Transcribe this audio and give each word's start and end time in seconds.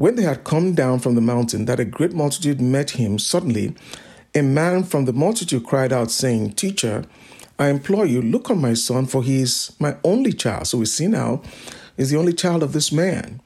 when 0.00 0.14
they 0.14 0.22
had 0.22 0.44
come 0.44 0.72
down 0.72 0.98
from 0.98 1.14
the 1.14 1.20
mountain, 1.20 1.66
that 1.66 1.78
a 1.78 1.84
great 1.84 2.14
multitude 2.14 2.58
met 2.58 2.92
him. 2.92 3.18
Suddenly, 3.18 3.74
a 4.34 4.40
man 4.40 4.82
from 4.82 5.04
the 5.04 5.12
multitude 5.12 5.66
cried 5.66 5.92
out, 5.92 6.10
saying, 6.10 6.52
Teacher, 6.52 7.04
I 7.58 7.68
implore 7.68 8.06
you, 8.06 8.22
look 8.22 8.48
on 8.48 8.62
my 8.62 8.72
son, 8.72 9.04
for 9.04 9.22
he 9.22 9.42
is 9.42 9.76
my 9.78 9.98
only 10.02 10.32
child. 10.32 10.68
So 10.68 10.78
we 10.78 10.86
see 10.86 11.06
now, 11.06 11.42
is 11.98 12.08
the 12.08 12.16
only 12.16 12.32
child 12.32 12.62
of 12.62 12.72
this 12.72 12.90
man. 12.90 13.42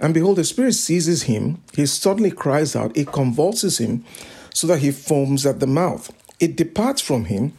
And 0.00 0.14
behold, 0.14 0.36
the 0.36 0.44
Spirit 0.44 0.72
seizes 0.72 1.24
him. 1.24 1.60
He 1.74 1.84
suddenly 1.84 2.30
cries 2.30 2.74
out. 2.74 2.96
It 2.96 3.12
convulses 3.12 3.76
him 3.76 4.02
so 4.54 4.66
that 4.68 4.78
he 4.78 4.92
foams 4.92 5.44
at 5.44 5.60
the 5.60 5.66
mouth. 5.66 6.10
It 6.40 6.56
departs 6.56 7.02
from 7.02 7.26
him 7.26 7.52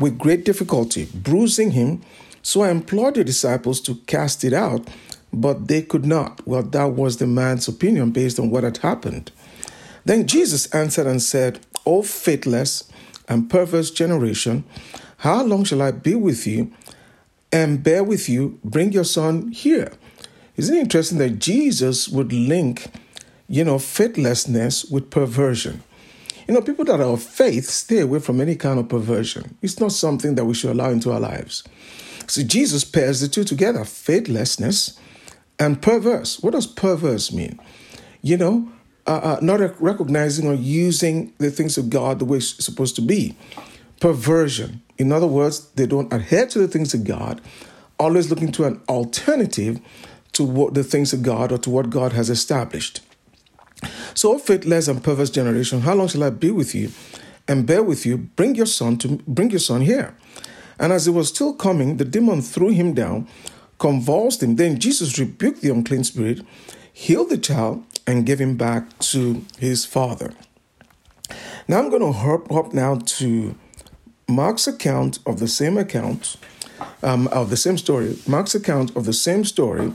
with 0.00 0.18
great 0.18 0.44
difficulty, 0.44 1.06
bruising 1.14 1.70
him 1.70 2.02
so 2.46 2.62
I 2.62 2.70
implored 2.70 3.16
the 3.16 3.24
disciples 3.24 3.80
to 3.80 3.96
cast 4.06 4.44
it 4.44 4.52
out, 4.52 4.88
but 5.32 5.68
they 5.68 5.82
could 5.82 6.06
not. 6.06 6.46
Well, 6.46 6.62
that 6.62 6.92
was 6.92 7.16
the 7.16 7.26
man's 7.26 7.68
opinion 7.68 8.10
based 8.10 8.38
on 8.38 8.50
what 8.50 8.64
had 8.64 8.78
happened. 8.78 9.30
Then 10.04 10.26
Jesus 10.26 10.72
answered 10.74 11.06
and 11.06 11.20
said, 11.20 11.60
O 11.84 12.02
faithless 12.02 12.90
and 13.28 13.50
perverse 13.50 13.90
generation, 13.90 14.64
how 15.18 15.42
long 15.42 15.64
shall 15.64 15.82
I 15.82 15.90
be 15.90 16.14
with 16.14 16.46
you 16.46 16.72
and 17.50 17.82
bear 17.82 18.04
with 18.04 18.28
you? 18.28 18.58
Bring 18.64 18.92
your 18.92 19.04
son 19.04 19.50
here. 19.50 19.92
Isn't 20.56 20.76
it 20.76 20.80
interesting 20.80 21.18
that 21.18 21.38
Jesus 21.38 22.08
would 22.08 22.32
link, 22.32 22.86
you 23.48 23.64
know, 23.64 23.78
faithlessness 23.78 24.84
with 24.86 25.10
perversion? 25.10 25.82
You 26.46 26.54
know, 26.54 26.62
people 26.62 26.84
that 26.84 27.00
are 27.00 27.12
of 27.12 27.22
faith 27.22 27.68
stay 27.68 28.00
away 28.00 28.20
from 28.20 28.40
any 28.40 28.54
kind 28.54 28.78
of 28.78 28.88
perversion. 28.88 29.58
It's 29.62 29.80
not 29.80 29.92
something 29.92 30.36
that 30.36 30.44
we 30.44 30.54
should 30.54 30.70
allow 30.70 30.90
into 30.90 31.12
our 31.12 31.18
lives. 31.18 31.64
So 32.28 32.42
Jesus 32.42 32.84
pairs 32.84 33.20
the 33.20 33.28
two 33.28 33.44
together 33.44 33.84
faithlessness 33.84 34.98
and 35.58 35.80
perverse. 35.80 36.40
What 36.40 36.52
does 36.52 36.66
perverse 36.66 37.32
mean? 37.32 37.58
You 38.22 38.36
know, 38.36 38.72
uh, 39.06 39.20
uh, 39.22 39.38
not 39.40 39.80
recognizing 39.80 40.48
or 40.48 40.54
using 40.54 41.32
the 41.38 41.50
things 41.50 41.78
of 41.78 41.90
God 41.90 42.18
the 42.18 42.24
way 42.24 42.38
it's 42.38 42.64
supposed 42.64 42.96
to 42.96 43.02
be. 43.02 43.36
Perversion. 44.00 44.82
In 44.98 45.12
other 45.12 45.26
words, 45.26 45.68
they 45.76 45.86
don't 45.86 46.12
adhere 46.12 46.46
to 46.48 46.58
the 46.58 46.68
things 46.68 46.92
of 46.92 47.04
God, 47.04 47.40
always 47.98 48.30
looking 48.30 48.52
to 48.52 48.64
an 48.64 48.80
alternative 48.88 49.80
to 50.32 50.44
what 50.44 50.74
the 50.74 50.84
things 50.84 51.12
of 51.12 51.22
God 51.22 51.52
or 51.52 51.58
to 51.58 51.70
what 51.70 51.90
God 51.90 52.12
has 52.12 52.28
established. 52.28 53.00
So, 54.14 54.38
faithless 54.38 54.88
and 54.88 55.02
perverse 55.02 55.30
generation, 55.30 55.80
how 55.80 55.94
long 55.94 56.08
shall 56.08 56.24
I 56.24 56.30
be 56.30 56.50
with 56.50 56.74
you 56.74 56.90
and 57.46 57.66
bear 57.66 57.82
with 57.82 58.06
you? 58.06 58.18
Bring 58.18 58.54
your 58.54 58.66
son 58.66 58.98
to 58.98 59.20
bring 59.26 59.50
your 59.50 59.60
son 59.60 59.82
here. 59.82 60.16
And 60.78 60.92
as 60.92 61.06
he 61.06 61.10
was 61.10 61.28
still 61.28 61.54
coming, 61.54 61.96
the 61.96 62.04
demon 62.04 62.42
threw 62.42 62.70
him 62.70 62.92
down, 62.92 63.28
convulsed 63.78 64.42
him. 64.42 64.56
Then 64.56 64.78
Jesus 64.78 65.18
rebuked 65.18 65.62
the 65.62 65.70
unclean 65.70 66.04
spirit, 66.04 66.42
healed 66.92 67.30
the 67.30 67.38
child, 67.38 67.84
and 68.06 68.26
gave 68.26 68.40
him 68.40 68.56
back 68.56 68.98
to 68.98 69.44
his 69.58 69.84
father. 69.84 70.32
Now 71.68 71.78
I'm 71.78 71.90
going 71.90 72.02
to 72.02 72.12
hop, 72.12 72.50
hop 72.50 72.72
now 72.72 72.96
to 72.96 73.56
Mark's 74.28 74.66
account 74.66 75.18
of 75.26 75.40
the 75.40 75.48
same 75.48 75.76
account, 75.76 76.36
um, 77.02 77.26
of 77.28 77.50
the 77.50 77.56
same 77.56 77.78
story. 77.78 78.16
Mark's 78.26 78.54
account 78.54 78.96
of 78.96 79.04
the 79.04 79.12
same 79.12 79.44
story. 79.44 79.92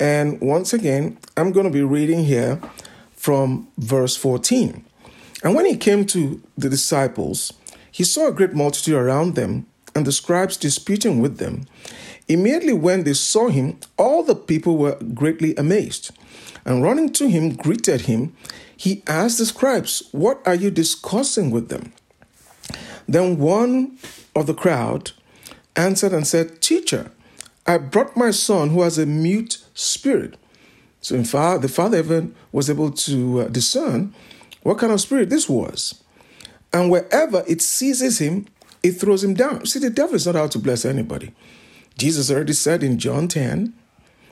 And 0.00 0.40
once 0.40 0.72
again, 0.72 1.18
I'm 1.36 1.52
going 1.52 1.66
to 1.66 1.72
be 1.72 1.82
reading 1.82 2.24
here 2.24 2.60
from 3.12 3.68
verse 3.78 4.16
14. 4.16 4.84
And 5.42 5.54
when 5.54 5.66
he 5.66 5.76
came 5.76 6.04
to 6.06 6.42
the 6.56 6.68
disciples, 6.68 7.52
he 7.90 8.04
saw 8.04 8.28
a 8.28 8.32
great 8.32 8.52
multitude 8.52 8.94
around 8.94 9.34
them 9.34 9.66
and 9.96 10.06
the 10.06 10.12
scribes 10.12 10.58
disputing 10.58 11.20
with 11.20 11.38
them. 11.38 11.66
Immediately 12.28 12.74
when 12.74 13.04
they 13.04 13.14
saw 13.14 13.48
him, 13.48 13.80
all 13.96 14.22
the 14.22 14.34
people 14.34 14.76
were 14.76 14.98
greatly 15.14 15.54
amazed. 15.56 16.10
And 16.66 16.82
running 16.82 17.12
to 17.14 17.28
him, 17.28 17.54
greeted 17.54 18.02
him. 18.02 18.36
He 18.76 19.02
asked 19.06 19.38
the 19.38 19.46
scribes, 19.46 20.02
What 20.12 20.46
are 20.46 20.54
you 20.54 20.70
discussing 20.70 21.50
with 21.50 21.70
them? 21.70 21.94
Then 23.08 23.38
one 23.38 23.96
of 24.34 24.46
the 24.46 24.54
crowd 24.54 25.12
answered 25.76 26.12
and 26.12 26.26
said, 26.26 26.60
Teacher, 26.60 27.10
I 27.66 27.78
brought 27.78 28.16
my 28.16 28.32
son 28.32 28.70
who 28.70 28.82
has 28.82 28.98
a 28.98 29.06
mute 29.06 29.64
spirit. 29.72 30.36
So 31.00 31.14
in 31.14 31.24
fact, 31.24 31.62
the 31.62 31.68
father 31.68 31.98
even 31.98 32.34
was 32.52 32.68
able 32.68 32.90
to 32.90 33.40
uh, 33.40 33.48
discern 33.48 34.14
what 34.62 34.78
kind 34.78 34.92
of 34.92 35.00
spirit 35.00 35.30
this 35.30 35.48
was. 35.48 36.02
And 36.72 36.90
wherever 36.90 37.44
it 37.46 37.62
seizes 37.62 38.18
him, 38.18 38.46
it 38.88 39.00
throws 39.00 39.24
him 39.24 39.34
down. 39.34 39.66
See, 39.66 39.78
the 39.78 39.90
devil 39.90 40.14
is 40.14 40.26
not 40.26 40.36
out 40.36 40.50
to 40.52 40.58
bless 40.58 40.84
anybody. 40.84 41.32
Jesus 41.98 42.30
already 42.30 42.52
said 42.52 42.82
in 42.82 42.98
John 42.98 43.28
10, 43.28 43.72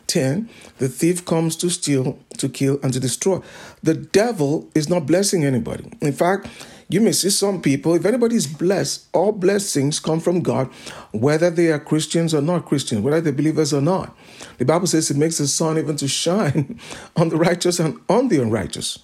10, 0.07 0.51
the 0.79 0.89
thief 0.89 1.25
comes 1.25 1.57
to 1.57 1.71
steal, 1.71 2.19
to 2.37 2.49
kill, 2.49 2.79
and 2.83 2.93
to 2.93 3.01
destroy. 3.01 3.41
The 3.83 3.95
devil 3.95 4.69
is 4.75 4.89
not 4.89 5.07
blessing 5.07 5.45
anybody. 5.45 5.91
In 6.01 6.13
fact, 6.13 6.49
you 6.89 7.01
may 7.01 7.13
see 7.13 7.31
some 7.31 7.63
people, 7.63 7.95
if 7.95 8.05
anybody 8.05 8.37
is 8.37 8.47
blessed, 8.47 9.07
all 9.15 9.33
blessings 9.33 9.99
come 9.99 10.21
from 10.21 10.43
God, 10.43 10.69
whether 11.13 11.49
they 11.49 11.73
are 11.73 11.79
Christians 11.79 12.35
or 12.35 12.43
not 12.43 12.67
Christians, 12.67 13.01
whether 13.01 13.21
they're 13.21 13.33
believers 13.33 13.73
or 13.73 13.81
not. 13.81 14.15
The 14.59 14.67
Bible 14.67 14.87
says 14.87 15.11
it 15.11 15.17
makes 15.17 15.39
the 15.39 15.49
sun 15.49 15.79
even 15.79 15.97
to 15.97 16.09
shine 16.09 16.79
on 17.17 17.31
the 17.31 17.37
righteous 17.37 17.81
and 17.81 17.99
on 18.09 18.29
the 18.29 18.43
unrighteous. 18.43 18.99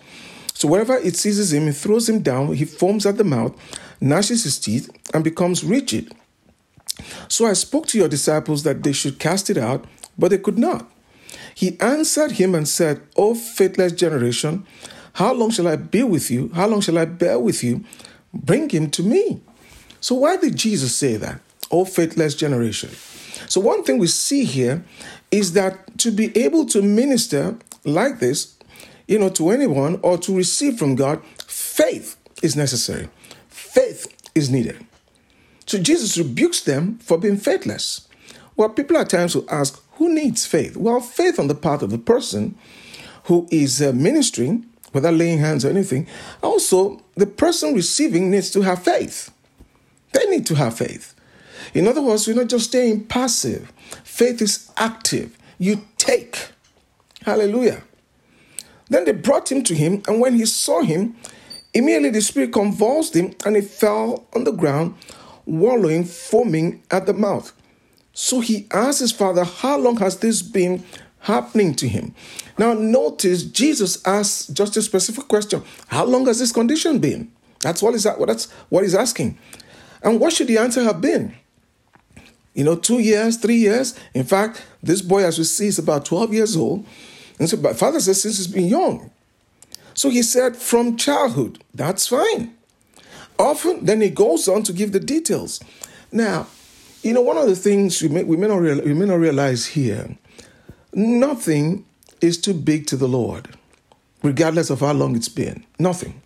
So 0.61 0.69
wherever 0.69 0.95
it 0.95 1.17
seizes 1.17 1.55
him, 1.55 1.69
it 1.69 1.73
throws 1.75 2.07
him 2.07 2.21
down, 2.21 2.53
he 2.53 2.67
foams 2.67 3.07
at 3.07 3.17
the 3.17 3.25
mouth, 3.25 3.57
gnashes 3.99 4.45
his 4.45 4.59
teeth, 4.59 4.91
and 5.15 5.25
becomes 5.25 5.65
rigid. 5.65 6.13
So 7.29 7.47
I 7.47 7.55
spoke 7.55 7.87
to 7.87 7.99
your 7.99 8.09
disciples 8.09 8.63
that 8.65 8.83
they 8.83 8.93
should 8.93 9.19
cast 9.19 9.49
it 9.49 9.57
out, 9.57 9.87
but 10.19 10.31
they 10.31 10.37
could 10.37 10.59
not. 10.59 10.87
He 11.55 11.81
answered 11.81 12.33
him 12.33 12.55
and 12.55 12.69
said, 12.69 13.01
O 13.17 13.35
faithless 13.35 13.93
generation, 13.93 14.67
how 15.15 15.33
long 15.33 15.49
shall 15.49 15.67
I 15.67 15.77
be 15.77 16.03
with 16.03 16.31
you? 16.31 16.51
How 16.53 16.69
long 16.69 16.83
shall 16.83 16.99
I 16.99 17.07
bear 17.07 17.39
with 17.39 17.65
you? 17.65 17.83
Bring 18.35 18.69
him 18.69 18.91
to 18.91 19.03
me. 19.03 19.41
So, 20.03 20.15
why 20.15 20.37
did 20.37 20.57
Jesus 20.57 20.95
say 20.95 21.17
that? 21.17 21.41
O 21.71 21.87
faithless 21.87 22.35
generation. 22.35 22.91
So, 23.49 23.63
one 23.63 23.83
thing 23.83 23.97
we 23.97 24.09
see 24.09 24.45
here 24.45 24.85
is 25.31 25.55
that 25.55 25.97
to 26.01 26.11
be 26.11 26.37
able 26.37 26.67
to 26.67 26.83
minister 26.83 27.57
like 27.87 28.19
this, 28.19 28.59
you 29.11 29.19
know, 29.19 29.29
to 29.29 29.51
anyone 29.51 29.99
or 30.03 30.17
to 30.19 30.37
receive 30.37 30.79
from 30.79 30.95
God, 30.95 31.21
faith 31.47 32.17
is 32.45 32.55
necessary. 32.55 33.09
Faith 33.49 34.07
is 34.37 34.49
needed. 34.49 34.87
So 35.67 35.81
Jesus 35.81 36.17
rebukes 36.17 36.61
them 36.63 36.99
for 36.99 37.19
being 37.19 37.37
faithless. 37.37 38.07
Well, 38.55 38.69
people 38.69 38.97
at 38.97 39.11
times 39.11 39.35
will 39.35 39.51
ask, 39.51 39.83
who 39.95 40.15
needs 40.15 40.47
faith? 40.47 40.77
Well, 40.77 41.01
faith 41.01 41.41
on 41.41 41.49
the 41.49 41.57
part 41.57 41.83
of 41.83 41.91
the 41.91 41.99
person 41.99 42.55
who 43.25 43.49
is 43.51 43.83
uh, 43.83 43.91
ministering, 43.93 44.67
without 44.93 45.15
laying 45.15 45.39
hands 45.39 45.65
or 45.65 45.71
anything. 45.71 46.07
Also, 46.41 47.01
the 47.17 47.27
person 47.27 47.75
receiving 47.75 48.31
needs 48.31 48.51
to 48.51 48.63
have 48.63 48.83
faith. 48.83 49.33
They 50.13 50.27
need 50.27 50.47
to 50.47 50.55
have 50.55 50.77
faith. 50.79 51.15
In 51.75 51.89
other 51.89 52.03
words, 52.03 52.29
you're 52.29 52.37
not 52.37 52.49
just 52.49 52.67
staying 52.67 53.07
passive. 53.07 53.73
Faith 54.05 54.41
is 54.41 54.71
active. 54.77 55.37
You 55.59 55.85
take. 55.97 56.51
Hallelujah. 57.23 57.83
Then 58.91 59.05
they 59.05 59.13
brought 59.13 59.51
him 59.51 59.63
to 59.65 59.75
him, 59.75 60.03
and 60.07 60.21
when 60.21 60.35
he 60.35 60.45
saw 60.45 60.83
him, 60.83 61.17
immediately 61.73 62.11
the 62.11 62.21
spirit 62.21 62.53
convulsed 62.53 63.17
him, 63.17 63.35
and 63.47 63.57
he 63.57 63.63
fell 63.63 64.27
on 64.35 64.45
the 64.45 64.53
ground, 64.53 64.95
wallowing, 65.47 66.05
foaming 66.05 66.83
at 66.91 67.07
the 67.07 67.15
mouth. 67.15 67.53
So 68.13 68.41
he 68.41 68.67
asked 68.73 69.01
his 69.01 69.13
father, 69.13 69.45
How 69.45 69.79
long 69.79 69.97
has 69.99 70.19
this 70.19 70.43
been 70.43 70.85
happening 71.21 71.75
to 71.77 71.89
him? 71.89 72.15
Now, 72.59 72.75
notice 72.75 73.45
Jesus 73.45 74.05
asked 74.07 74.53
just 74.53 74.77
a 74.77 74.83
specific 74.83 75.29
question 75.29 75.63
How 75.89 76.05
long 76.05 76.27
has 76.27 76.41
this 76.41 76.53
condition 76.53 76.99
been? 76.99 77.31
That's 77.61 77.83
what, 77.83 77.95
is, 77.95 78.05
that's 78.05 78.51
what 78.69 78.83
he's 78.83 78.95
asking. 78.95 79.39
And 80.03 80.19
what 80.19 80.33
should 80.33 80.49
the 80.49 80.59
answer 80.59 80.83
have 80.83 81.01
been? 81.01 81.35
You 82.55 82.65
know, 82.65 82.75
two 82.75 82.99
years, 82.99 83.37
three 83.37 83.57
years. 83.57 83.99
In 84.15 84.25
fact, 84.25 84.65
this 84.83 85.03
boy, 85.03 85.25
as 85.25 85.39
we 85.39 85.45
see, 85.45 85.69
is 85.69 85.79
about 85.79 86.05
12 86.05 86.35
years 86.35 86.57
old. 86.57 86.85
And 87.41 87.49
so, 87.49 87.57
my 87.57 87.73
father 87.73 87.99
says, 87.99 88.23
since 88.23 88.37
he's 88.37 88.47
been 88.47 88.67
young. 88.67 89.11
So 89.95 90.11
he 90.11 90.23
said, 90.23 90.57
from 90.57 90.97
childhood. 90.97 91.65
That's 91.75 92.07
fine. 92.07 92.55
Often, 93.39 93.87
then 93.87 94.03
he 94.03 94.11
goes 94.11 94.47
on 94.47 94.63
to 94.65 94.73
give 94.75 94.93
the 94.93 95.01
details. 95.01 95.59
Now, 96.13 96.47
you 97.03 97.15
know, 97.15 97.23
one 97.23 97.39
of 97.39 97.47
the 97.47 97.57
things 97.57 98.03
we 98.03 98.09
may, 98.09 98.25
we 98.25 98.37
may, 98.37 98.47
not, 98.47 98.61
real, 98.61 98.83
we 98.83 98.93
may 98.93 99.07
not 99.07 99.19
realize 99.19 99.67
here 99.67 100.17
nothing 100.93 101.87
is 102.21 102.39
too 102.39 102.53
big 102.53 102.87
to 102.89 102.97
the 102.97 103.09
Lord, 103.09 103.49
regardless 104.23 104.69
of 104.69 104.81
how 104.81 104.93
long 104.93 105.17
it's 105.17 105.31
been. 105.31 105.65
Nothing. 105.79 106.21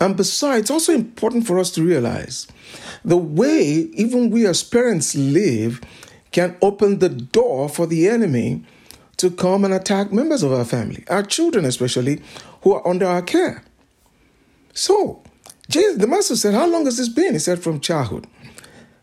And 0.00 0.16
besides, 0.16 0.62
it's 0.62 0.70
also 0.72 0.92
important 0.92 1.46
for 1.46 1.60
us 1.60 1.70
to 1.72 1.84
realize 1.84 2.48
the 3.04 3.16
way 3.16 3.62
even 3.92 4.30
we 4.30 4.44
as 4.44 4.64
parents 4.64 5.14
live 5.14 5.80
can 6.32 6.56
open 6.60 6.98
the 6.98 7.08
door 7.08 7.68
for 7.68 7.86
the 7.86 8.08
enemy 8.08 8.64
to 9.16 9.30
come 9.30 9.64
and 9.64 9.72
attack 9.72 10.12
members 10.12 10.42
of 10.42 10.52
our 10.52 10.64
family, 10.64 11.04
our 11.08 11.22
children 11.22 11.64
especially, 11.64 12.20
who 12.62 12.72
are 12.72 12.86
under 12.86 13.06
our 13.06 13.22
care. 13.22 13.62
So, 14.72 15.22
Jesus, 15.68 15.98
the 15.98 16.06
master 16.06 16.36
said, 16.36 16.54
How 16.54 16.66
long 16.66 16.84
has 16.84 16.96
this 16.96 17.08
been? 17.08 17.34
He 17.34 17.38
said, 17.38 17.60
From 17.60 17.80
childhood. 17.80 18.26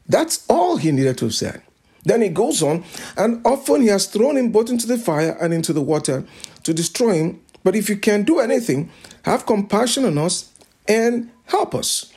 That's 0.07 0.45
all 0.49 0.77
he 0.77 0.91
needed 0.91 1.17
to 1.19 1.25
have 1.25 1.33
said. 1.33 1.61
Then 2.03 2.21
he 2.21 2.29
goes 2.29 2.63
on, 2.63 2.83
and 3.15 3.45
often 3.45 3.81
he 3.81 3.87
has 3.87 4.07
thrown 4.07 4.37
him 4.37 4.51
both 4.51 4.69
into 4.69 4.87
the 4.87 4.97
fire 4.97 5.37
and 5.39 5.53
into 5.53 5.71
the 5.71 5.81
water 5.81 6.25
to 6.63 6.73
destroy 6.73 7.13
him. 7.13 7.41
But 7.63 7.75
if 7.75 7.89
you 7.89 7.97
can 7.97 8.23
do 8.23 8.39
anything, 8.39 8.89
have 9.23 9.45
compassion 9.45 10.05
on 10.05 10.17
us 10.17 10.51
and 10.87 11.29
help 11.45 11.75
us. 11.75 12.11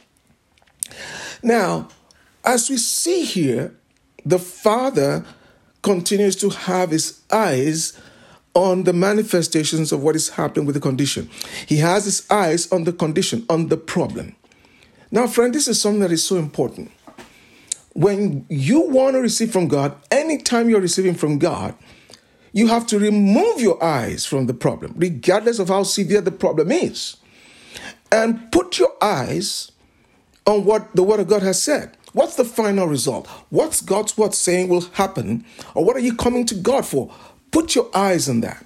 Now, 1.42 1.88
as 2.44 2.70
we 2.70 2.78
see 2.78 3.24
here, 3.24 3.74
the 4.24 4.38
Father 4.38 5.24
continues 5.84 6.34
to 6.34 6.48
have 6.48 6.90
his 6.90 7.20
eyes 7.30 8.00
on 8.54 8.84
the 8.84 8.92
manifestations 8.92 9.92
of 9.92 10.02
what 10.02 10.16
is 10.16 10.30
happening 10.30 10.64
with 10.64 10.74
the 10.74 10.80
condition. 10.80 11.28
He 11.66 11.76
has 11.76 12.06
his 12.06 12.26
eyes 12.30 12.72
on 12.72 12.84
the 12.84 12.92
condition, 12.92 13.44
on 13.50 13.68
the 13.68 13.76
problem. 13.76 14.34
Now, 15.10 15.26
friend, 15.26 15.54
this 15.54 15.68
is 15.68 15.80
something 15.80 16.00
that 16.00 16.10
is 16.10 16.24
so 16.24 16.36
important. 16.36 16.90
When 17.92 18.46
you 18.48 18.80
want 18.80 19.14
to 19.14 19.20
receive 19.20 19.52
from 19.52 19.68
God, 19.68 19.94
anytime 20.10 20.68
you're 20.68 20.80
receiving 20.80 21.14
from 21.14 21.38
God, 21.38 21.76
you 22.52 22.68
have 22.68 22.86
to 22.86 22.98
remove 22.98 23.60
your 23.60 23.82
eyes 23.82 24.24
from 24.24 24.46
the 24.46 24.54
problem, 24.54 24.94
regardless 24.96 25.58
of 25.58 25.68
how 25.68 25.82
severe 25.82 26.20
the 26.20 26.32
problem 26.32 26.72
is, 26.72 27.16
and 28.10 28.50
put 28.50 28.78
your 28.78 28.92
eyes 29.02 29.70
on 30.46 30.64
what 30.64 30.94
the 30.96 31.02
Word 31.02 31.20
of 31.20 31.28
God 31.28 31.42
has 31.42 31.62
said. 31.62 31.96
What's 32.14 32.36
the 32.36 32.44
final 32.44 32.86
result? 32.86 33.26
What's 33.50 33.80
God's 33.82 34.16
word 34.16 34.34
saying 34.34 34.68
will 34.68 34.82
happen? 34.92 35.44
Or 35.74 35.84
what 35.84 35.96
are 35.96 36.00
you 36.00 36.14
coming 36.14 36.46
to 36.46 36.54
God 36.54 36.86
for? 36.86 37.12
Put 37.50 37.74
your 37.74 37.90
eyes 37.94 38.28
on 38.28 38.40
that. 38.40 38.64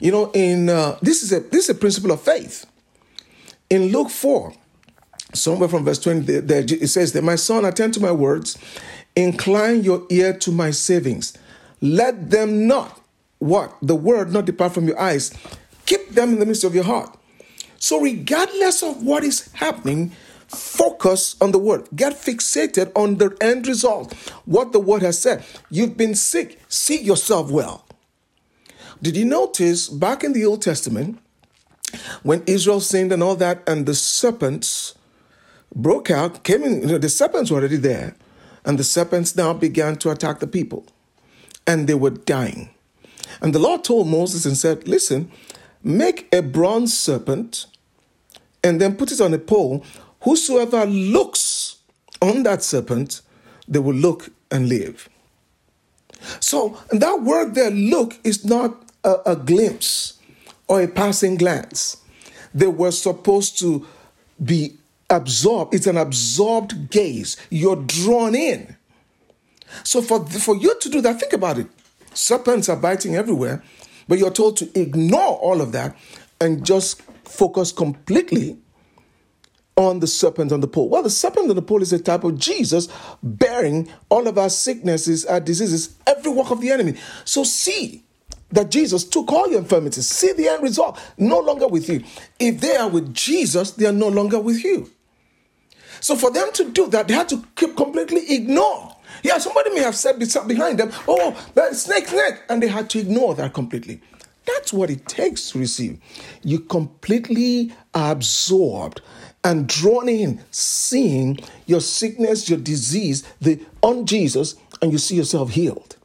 You 0.00 0.10
know, 0.10 0.32
in 0.32 0.68
uh, 0.68 0.98
this 1.00 1.22
is 1.22 1.32
a 1.32 1.40
this 1.40 1.64
is 1.64 1.70
a 1.70 1.74
principle 1.74 2.10
of 2.10 2.20
faith. 2.20 2.66
In 3.70 3.92
Luke 3.92 4.10
4, 4.10 4.52
somewhere 5.32 5.68
from 5.68 5.84
verse 5.84 5.98
20, 6.00 6.40
there, 6.40 6.64
it 6.66 6.88
says 6.88 7.12
that 7.12 7.22
my 7.22 7.36
son, 7.36 7.64
attend 7.64 7.94
to 7.94 8.00
my 8.00 8.10
words, 8.10 8.58
incline 9.14 9.84
your 9.84 10.04
ear 10.10 10.32
to 10.38 10.50
my 10.50 10.70
savings. 10.70 11.36
Let 11.80 12.30
them 12.30 12.66
not 12.66 13.00
what? 13.38 13.76
The 13.82 13.96
word 13.96 14.32
not 14.32 14.44
depart 14.44 14.72
from 14.72 14.86
your 14.86 15.00
eyes. 15.00 15.32
Keep 15.86 16.10
them 16.10 16.32
in 16.34 16.38
the 16.38 16.46
midst 16.46 16.64
of 16.64 16.74
your 16.74 16.84
heart. 16.84 17.18
So, 17.78 18.00
regardless 18.00 18.82
of 18.82 19.02
what 19.02 19.24
is 19.24 19.50
happening, 19.54 20.12
Focus 20.54 21.36
on 21.40 21.52
the 21.52 21.58
word. 21.58 21.88
Get 21.94 22.12
fixated 22.12 22.92
on 22.94 23.16
the 23.16 23.36
end 23.40 23.66
result, 23.66 24.12
what 24.44 24.72
the 24.72 24.80
word 24.80 25.02
has 25.02 25.18
said. 25.18 25.44
You've 25.70 25.96
been 25.96 26.14
sick, 26.14 26.60
see 26.68 27.00
yourself 27.00 27.50
well. 27.50 27.86
Did 29.00 29.16
you 29.16 29.24
notice 29.24 29.88
back 29.88 30.22
in 30.22 30.32
the 30.32 30.44
Old 30.44 30.62
Testament, 30.62 31.18
when 32.22 32.42
Israel 32.46 32.80
sinned 32.80 33.12
and 33.12 33.22
all 33.22 33.36
that, 33.36 33.62
and 33.66 33.86
the 33.86 33.94
serpents 33.94 34.94
broke 35.74 36.10
out, 36.10 36.44
came 36.44 36.62
in, 36.62 36.82
you 36.82 36.86
know, 36.86 36.98
the 36.98 37.08
serpents 37.08 37.50
were 37.50 37.58
already 37.58 37.76
there, 37.76 38.14
and 38.64 38.78
the 38.78 38.84
serpents 38.84 39.34
now 39.34 39.52
began 39.52 39.96
to 39.96 40.10
attack 40.10 40.40
the 40.40 40.46
people, 40.46 40.86
and 41.66 41.88
they 41.88 41.94
were 41.94 42.10
dying. 42.10 42.70
And 43.40 43.54
the 43.54 43.58
Lord 43.58 43.84
told 43.84 44.08
Moses 44.08 44.46
and 44.46 44.56
said, 44.56 44.86
Listen, 44.86 45.30
make 45.82 46.32
a 46.32 46.42
bronze 46.42 46.96
serpent 46.96 47.66
and 48.62 48.80
then 48.80 48.96
put 48.96 49.10
it 49.12 49.20
on 49.20 49.34
a 49.34 49.38
pole 49.38 49.84
Whosoever 50.22 50.86
looks 50.86 51.76
on 52.20 52.44
that 52.44 52.62
serpent, 52.62 53.22
they 53.66 53.78
will 53.78 53.94
look 53.94 54.30
and 54.50 54.68
live. 54.68 55.08
So 56.40 56.78
that 56.90 57.22
word 57.22 57.54
there, 57.54 57.70
look, 57.70 58.18
is 58.22 58.44
not 58.44 58.76
a, 59.04 59.16
a 59.26 59.36
glimpse 59.36 60.20
or 60.68 60.82
a 60.82 60.88
passing 60.88 61.36
glance. 61.36 61.96
They 62.54 62.68
were 62.68 62.92
supposed 62.92 63.58
to 63.60 63.86
be 64.42 64.76
absorbed. 65.10 65.74
It's 65.74 65.86
an 65.86 65.96
absorbed 65.96 66.90
gaze. 66.90 67.36
You're 67.50 67.76
drawn 67.76 68.34
in. 68.34 68.76
So 69.84 70.02
for, 70.02 70.24
for 70.26 70.54
you 70.54 70.78
to 70.78 70.88
do 70.88 71.00
that, 71.00 71.18
think 71.18 71.32
about 71.32 71.58
it. 71.58 71.66
Serpents 72.14 72.68
are 72.68 72.76
biting 72.76 73.16
everywhere, 73.16 73.62
but 74.06 74.18
you're 74.18 74.30
told 74.30 74.56
to 74.58 74.78
ignore 74.78 75.36
all 75.38 75.60
of 75.60 75.72
that 75.72 75.96
and 76.40 76.64
just 76.64 77.02
focus 77.24 77.72
completely 77.72 78.58
on 79.76 80.00
the 80.00 80.06
serpent 80.06 80.52
on 80.52 80.60
the 80.60 80.68
pole? 80.68 80.88
Well, 80.88 81.02
the 81.02 81.10
serpent 81.10 81.48
on 81.50 81.56
the 81.56 81.62
pole 81.62 81.82
is 81.82 81.92
a 81.92 81.98
type 81.98 82.24
of 82.24 82.38
Jesus 82.38 82.88
bearing 83.22 83.88
all 84.08 84.28
of 84.28 84.38
our 84.38 84.50
sicknesses, 84.50 85.24
our 85.24 85.40
diseases, 85.40 85.96
every 86.06 86.32
work 86.32 86.50
of 86.50 86.60
the 86.60 86.70
enemy. 86.70 86.94
So 87.24 87.44
see 87.44 88.04
that 88.50 88.70
Jesus 88.70 89.04
took 89.04 89.32
all 89.32 89.48
your 89.48 89.60
infirmities. 89.60 90.08
See 90.08 90.32
the 90.32 90.48
end 90.48 90.62
result. 90.62 91.00
No 91.16 91.40
longer 91.40 91.66
with 91.66 91.88
you. 91.88 92.04
If 92.38 92.60
they 92.60 92.76
are 92.76 92.88
with 92.88 93.14
Jesus, 93.14 93.72
they 93.72 93.86
are 93.86 93.92
no 93.92 94.08
longer 94.08 94.38
with 94.38 94.62
you. 94.62 94.90
So 96.00 96.16
for 96.16 96.30
them 96.30 96.52
to 96.54 96.70
do 96.70 96.88
that, 96.88 97.08
they 97.08 97.14
had 97.14 97.28
to 97.30 97.42
completely 97.56 98.34
ignore. 98.34 98.96
Yeah, 99.22 99.38
somebody 99.38 99.70
may 99.70 99.80
have 99.80 99.94
said 99.94 100.18
behind 100.18 100.78
them, 100.78 100.90
oh, 101.06 101.38
snake, 101.72 102.08
snake, 102.08 102.42
and 102.48 102.62
they 102.62 102.66
had 102.66 102.90
to 102.90 102.98
ignore 102.98 103.34
that 103.36 103.54
completely. 103.54 104.00
That's 104.44 104.72
what 104.72 104.90
it 104.90 105.06
takes 105.06 105.50
to 105.52 105.60
receive. 105.60 106.00
You 106.42 106.58
completely 106.60 107.72
are 107.94 108.12
absorbed 108.12 109.00
and 109.44 109.68
drawn 109.68 110.08
in, 110.08 110.42
seeing 110.50 111.38
your 111.66 111.80
sickness, 111.80 112.48
your 112.48 112.58
disease, 112.58 113.24
the 113.40 113.60
on 113.82 114.06
Jesus, 114.06 114.54
and 114.80 114.92
you 114.92 114.98
see 114.98 115.16
yourself 115.16 115.50
healed. 115.50 115.96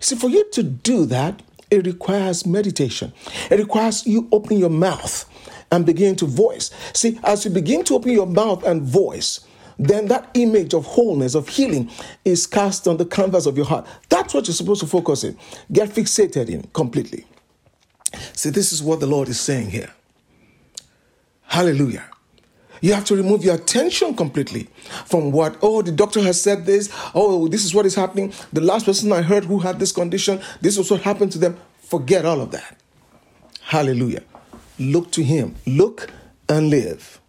See, 0.00 0.16
for 0.16 0.28
you 0.28 0.48
to 0.52 0.62
do 0.62 1.04
that, 1.06 1.42
it 1.70 1.86
requires 1.86 2.46
meditation. 2.46 3.12
It 3.50 3.58
requires 3.58 4.06
you 4.06 4.28
opening 4.32 4.58
your 4.58 4.70
mouth 4.70 5.26
and 5.70 5.84
begin 5.84 6.16
to 6.16 6.26
voice. 6.26 6.70
See, 6.94 7.18
as 7.24 7.44
you 7.44 7.50
begin 7.50 7.84
to 7.84 7.94
open 7.94 8.12
your 8.12 8.26
mouth 8.26 8.64
and 8.64 8.82
voice, 8.82 9.46
then 9.78 10.08
that 10.08 10.30
image 10.34 10.74
of 10.74 10.86
wholeness, 10.86 11.34
of 11.34 11.48
healing, 11.48 11.90
is 12.24 12.46
cast 12.46 12.88
on 12.88 12.96
the 12.96 13.04
canvas 13.04 13.46
of 13.46 13.56
your 13.56 13.66
heart. 13.66 13.86
That's 14.08 14.34
what 14.34 14.46
you're 14.46 14.54
supposed 14.54 14.80
to 14.80 14.86
focus 14.86 15.24
in. 15.24 15.36
Get 15.70 15.90
fixated 15.90 16.48
in 16.48 16.62
completely. 16.72 17.26
See, 18.32 18.50
this 18.50 18.72
is 18.72 18.82
what 18.82 19.00
the 19.00 19.06
Lord 19.06 19.28
is 19.28 19.38
saying 19.38 19.70
here. 19.70 19.92
Hallelujah. 21.42 22.04
You 22.80 22.94
have 22.94 23.04
to 23.06 23.16
remove 23.16 23.44
your 23.44 23.54
attention 23.54 24.14
completely 24.14 24.68
from 25.06 25.32
what, 25.32 25.56
oh, 25.62 25.82
the 25.82 25.92
doctor 25.92 26.20
has 26.22 26.40
said 26.40 26.66
this, 26.66 26.90
oh, 27.14 27.48
this 27.48 27.64
is 27.64 27.74
what 27.74 27.86
is 27.86 27.94
happening. 27.94 28.32
The 28.52 28.60
last 28.60 28.86
person 28.86 29.12
I 29.12 29.22
heard 29.22 29.44
who 29.44 29.58
had 29.58 29.78
this 29.78 29.92
condition, 29.92 30.40
this 30.60 30.78
was 30.78 30.90
what 30.90 31.02
happened 31.02 31.32
to 31.32 31.38
them. 31.38 31.56
Forget 31.80 32.24
all 32.24 32.40
of 32.40 32.50
that. 32.52 32.76
Hallelujah. 33.62 34.22
Look 34.78 35.10
to 35.12 35.22
Him. 35.22 35.56
Look 35.66 36.10
and 36.48 36.70
live. 36.70 37.20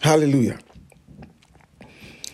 Hallelujah. 0.00 0.58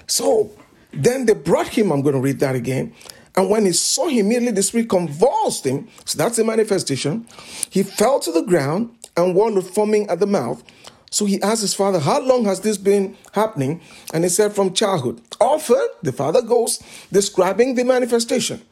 So 0.06 0.50
then 0.92 1.26
they 1.26 1.34
brought 1.34 1.68
him, 1.68 1.92
I'm 1.92 2.02
going 2.02 2.16
to 2.16 2.20
read 2.20 2.40
that 2.40 2.56
again. 2.56 2.94
And 3.36 3.48
when 3.48 3.64
he 3.64 3.72
saw 3.72 4.08
him, 4.08 4.26
immediately 4.26 4.50
the 4.52 4.62
spirit 4.62 4.88
convulsed 4.88 5.64
him. 5.64 5.88
So 6.04 6.18
that's 6.18 6.38
a 6.38 6.44
manifestation. 6.44 7.26
He 7.70 7.84
fell 7.84 8.18
to 8.20 8.32
the 8.32 8.42
ground 8.42 8.96
and 9.16 9.36
water 9.36 9.60
foaming 9.62 10.08
at 10.10 10.18
the 10.18 10.26
mouth. 10.26 10.64
So 11.10 11.24
he 11.26 11.42
asked 11.42 11.62
his 11.62 11.74
father, 11.74 11.98
How 11.98 12.20
long 12.20 12.44
has 12.44 12.60
this 12.60 12.76
been 12.76 13.16
happening? 13.32 13.80
And 14.14 14.24
he 14.24 14.30
said, 14.30 14.52
From 14.52 14.72
childhood. 14.72 15.20
Often 15.40 15.86
the 16.02 16.12
father 16.12 16.40
goes 16.40 16.82
describing 17.12 17.74
the 17.74 17.84
manifestation. 17.84 18.62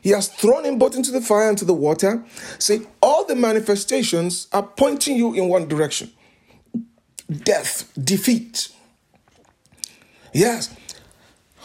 He 0.00 0.10
has 0.10 0.28
thrown 0.28 0.64
him 0.64 0.78
both 0.78 0.96
into 0.96 1.10
the 1.10 1.20
fire 1.20 1.48
and 1.48 1.58
to 1.58 1.64
the 1.64 1.74
water. 1.74 2.24
See, 2.58 2.86
all 3.02 3.24
the 3.24 3.34
manifestations 3.34 4.46
are 4.52 4.62
pointing 4.62 5.16
you 5.16 5.34
in 5.34 5.48
one 5.48 5.66
direction 5.66 6.12
death, 7.30 7.92
defeat. 8.02 8.68
Yes. 10.32 10.74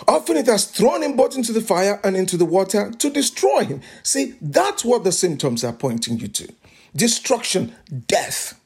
Often 0.07 0.37
it 0.37 0.47
has 0.47 0.65
thrown 0.65 1.03
him 1.03 1.15
both 1.15 1.37
into 1.37 1.53
the 1.53 1.61
fire 1.61 1.99
and 2.03 2.17
into 2.17 2.35
the 2.35 2.45
water 2.45 2.91
to 2.91 3.09
destroy 3.09 3.63
him. 3.63 3.81
See, 4.01 4.35
that's 4.41 4.83
what 4.83 5.03
the 5.03 5.11
symptoms 5.11 5.63
are 5.63 5.71
pointing 5.71 6.19
you 6.19 6.27
to 6.29 6.53
destruction, 6.95 7.75
death. 8.07 8.59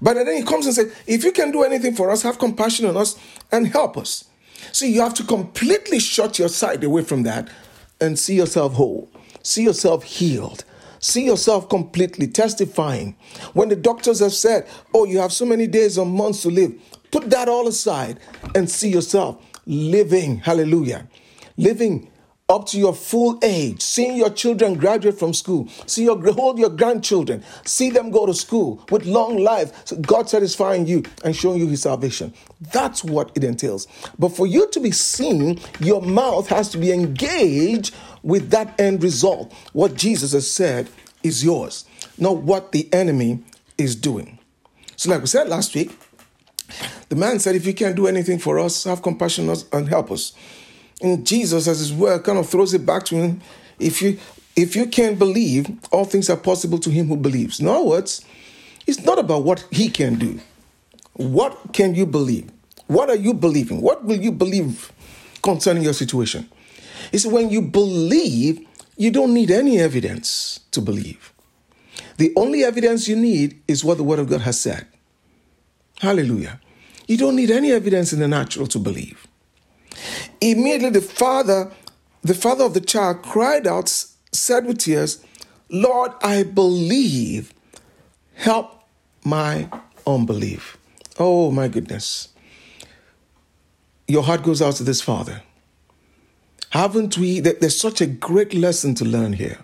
But 0.00 0.14
then 0.14 0.36
he 0.36 0.42
comes 0.42 0.66
and 0.66 0.74
says, 0.74 0.94
If 1.06 1.24
you 1.24 1.32
can 1.32 1.50
do 1.50 1.62
anything 1.62 1.94
for 1.94 2.10
us, 2.10 2.22
have 2.22 2.38
compassion 2.38 2.86
on 2.86 2.96
us 2.96 3.16
and 3.50 3.66
help 3.66 3.96
us. 3.96 4.24
See, 4.72 4.92
you 4.92 5.00
have 5.00 5.14
to 5.14 5.24
completely 5.24 5.98
shut 5.98 6.38
your 6.38 6.48
sight 6.48 6.82
away 6.84 7.02
from 7.02 7.22
that 7.24 7.48
and 8.00 8.18
see 8.18 8.34
yourself 8.34 8.74
whole, 8.74 9.10
see 9.42 9.62
yourself 9.64 10.04
healed, 10.04 10.64
see 10.98 11.24
yourself 11.24 11.68
completely 11.68 12.26
testifying. 12.26 13.16
When 13.52 13.68
the 13.68 13.76
doctors 13.76 14.20
have 14.20 14.32
said, 14.32 14.66
Oh, 14.94 15.04
you 15.04 15.18
have 15.18 15.32
so 15.32 15.46
many 15.46 15.66
days 15.66 15.98
or 15.98 16.06
months 16.06 16.42
to 16.42 16.50
live, 16.50 16.74
put 17.10 17.30
that 17.30 17.48
all 17.48 17.66
aside 17.68 18.20
and 18.54 18.70
see 18.70 18.90
yourself 18.90 19.42
living. 19.66 20.38
Hallelujah. 20.38 21.08
Living 21.56 22.10
up 22.48 22.64
to 22.64 22.78
your 22.78 22.94
full 22.94 23.40
age, 23.42 23.82
seeing 23.82 24.16
your 24.16 24.30
children 24.30 24.74
graduate 24.74 25.18
from 25.18 25.34
school, 25.34 25.68
see 25.86 26.04
your 26.04 26.16
hold 26.32 26.60
your 26.60 26.70
grandchildren, 26.70 27.42
see 27.64 27.90
them 27.90 28.12
go 28.12 28.24
to 28.24 28.32
school 28.32 28.84
with 28.88 29.04
long 29.04 29.38
life, 29.38 29.72
God 30.02 30.30
satisfying 30.30 30.86
you 30.86 31.02
and 31.24 31.34
showing 31.34 31.58
you 31.58 31.66
His 31.66 31.82
salvation. 31.82 32.32
That's 32.72 33.02
what 33.02 33.32
it 33.34 33.42
entails. 33.42 33.88
But 34.16 34.28
for 34.28 34.46
you 34.46 34.68
to 34.70 34.78
be 34.78 34.92
seen, 34.92 35.58
your 35.80 36.00
mouth 36.00 36.46
has 36.48 36.68
to 36.68 36.78
be 36.78 36.92
engaged 36.92 37.92
with 38.22 38.50
that 38.50 38.78
end 38.80 39.02
result. 39.02 39.52
What 39.72 39.96
Jesus 39.96 40.30
has 40.30 40.48
said 40.48 40.88
is 41.24 41.42
yours, 41.42 41.84
not 42.16 42.38
what 42.38 42.70
the 42.70 42.88
enemy 42.94 43.42
is 43.76 43.96
doing. 43.96 44.38
So, 44.94 45.10
like 45.10 45.20
we 45.20 45.26
said 45.26 45.48
last 45.48 45.74
week, 45.74 45.98
the 47.08 47.16
man 47.16 47.40
said, 47.40 47.56
If 47.56 47.66
you 47.66 47.74
can't 47.74 47.96
do 47.96 48.06
anything 48.06 48.38
for 48.38 48.60
us, 48.60 48.84
have 48.84 49.02
compassion 49.02 49.46
on 49.46 49.50
us 49.50 49.64
and 49.72 49.88
help 49.88 50.12
us. 50.12 50.32
And 51.00 51.26
Jesus, 51.26 51.68
as 51.68 51.78
his 51.78 51.92
word, 51.92 52.24
kind 52.24 52.38
of 52.38 52.48
throws 52.48 52.72
it 52.74 52.86
back 52.86 53.04
to 53.06 53.16
him. 53.16 53.40
If 53.78 54.00
you 54.00 54.18
if 54.56 54.74
you 54.74 54.86
can't 54.86 55.18
believe, 55.18 55.68
all 55.92 56.06
things 56.06 56.30
are 56.30 56.36
possible 56.36 56.78
to 56.78 56.90
him 56.90 57.08
who 57.08 57.16
believes. 57.16 57.60
In 57.60 57.68
other 57.68 57.84
words, 57.84 58.24
it's 58.86 59.04
not 59.04 59.18
about 59.18 59.44
what 59.44 59.66
he 59.70 59.90
can 59.90 60.14
do. 60.14 60.40
What 61.12 61.74
can 61.74 61.94
you 61.94 62.06
believe? 62.06 62.50
What 62.86 63.10
are 63.10 63.16
you 63.16 63.34
believing? 63.34 63.82
What 63.82 64.04
will 64.04 64.18
you 64.18 64.32
believe 64.32 64.92
concerning 65.42 65.82
your 65.82 65.92
situation? 65.92 66.48
It's 67.12 67.26
when 67.26 67.50
you 67.50 67.60
believe, 67.60 68.66
you 68.96 69.10
don't 69.10 69.34
need 69.34 69.50
any 69.50 69.78
evidence 69.78 70.60
to 70.70 70.80
believe. 70.80 71.32
The 72.16 72.32
only 72.36 72.64
evidence 72.64 73.08
you 73.08 73.16
need 73.16 73.60
is 73.68 73.84
what 73.84 73.98
the 73.98 74.04
Word 74.04 74.18
of 74.18 74.28
God 74.28 74.40
has 74.42 74.58
said. 74.58 74.86
Hallelujah. 76.00 76.60
You 77.06 77.16
don't 77.16 77.36
need 77.36 77.50
any 77.50 77.72
evidence 77.72 78.12
in 78.12 78.20
the 78.20 78.28
natural 78.28 78.66
to 78.68 78.78
believe. 78.78 79.25
Immediately 80.40 81.00
the 81.00 81.06
father, 81.06 81.72
the 82.22 82.34
father 82.34 82.64
of 82.64 82.74
the 82.74 82.80
child 82.80 83.22
cried 83.22 83.66
out, 83.66 83.88
said 84.32 84.66
with 84.66 84.78
tears, 84.78 85.24
Lord, 85.68 86.12
I 86.22 86.42
believe. 86.42 87.52
Help 88.34 88.84
my 89.24 89.68
unbelief. 90.06 90.76
Oh 91.18 91.50
my 91.50 91.68
goodness. 91.68 92.28
Your 94.06 94.22
heart 94.22 94.42
goes 94.42 94.62
out 94.62 94.74
to 94.76 94.84
this 94.84 95.00
father. 95.00 95.42
Haven't 96.70 97.16
we? 97.16 97.40
There's 97.40 97.80
such 97.80 98.00
a 98.00 98.06
great 98.06 98.54
lesson 98.54 98.94
to 98.96 99.04
learn 99.04 99.32
here. 99.32 99.58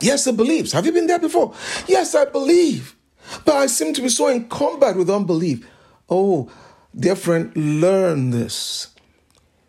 Yes, 0.00 0.26
I 0.26 0.32
believes. 0.32 0.72
Have 0.72 0.86
you 0.86 0.92
been 0.92 1.06
there 1.06 1.18
before? 1.18 1.54
Yes, 1.88 2.14
I 2.14 2.26
believe. 2.26 2.94
But 3.44 3.56
I 3.56 3.66
seem 3.66 3.92
to 3.94 4.02
be 4.02 4.08
so 4.08 4.28
in 4.28 4.48
combat 4.48 4.96
with 4.96 5.10
unbelief. 5.10 5.68
Oh, 6.08 6.50
dear 6.94 7.16
friend, 7.16 7.52
learn 7.56 8.30
this. 8.30 8.88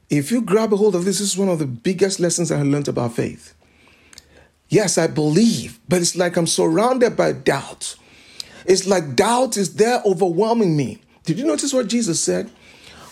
If 0.09 0.31
you 0.31 0.41
grab 0.41 0.73
a 0.73 0.77
hold 0.77 0.95
of 0.95 1.05
this, 1.05 1.19
this 1.19 1.31
is 1.31 1.37
one 1.37 1.49
of 1.49 1.59
the 1.59 1.65
biggest 1.65 2.19
lessons 2.19 2.51
I 2.51 2.61
learned 2.61 2.87
about 2.87 3.13
faith. 3.13 3.53
Yes, 4.69 4.97
I 4.97 5.07
believe, 5.07 5.79
but 5.87 6.01
it's 6.01 6.15
like 6.15 6.37
I'm 6.37 6.47
surrounded 6.47 7.15
by 7.15 7.31
doubt. 7.33 7.95
It's 8.65 8.85
like 8.85 9.15
doubt 9.15 9.57
is 9.57 9.75
there 9.75 10.01
overwhelming 10.05 10.75
me. 10.75 11.01
Did 11.23 11.39
you 11.39 11.45
notice 11.45 11.73
what 11.73 11.87
Jesus 11.87 12.21
said? 12.21 12.49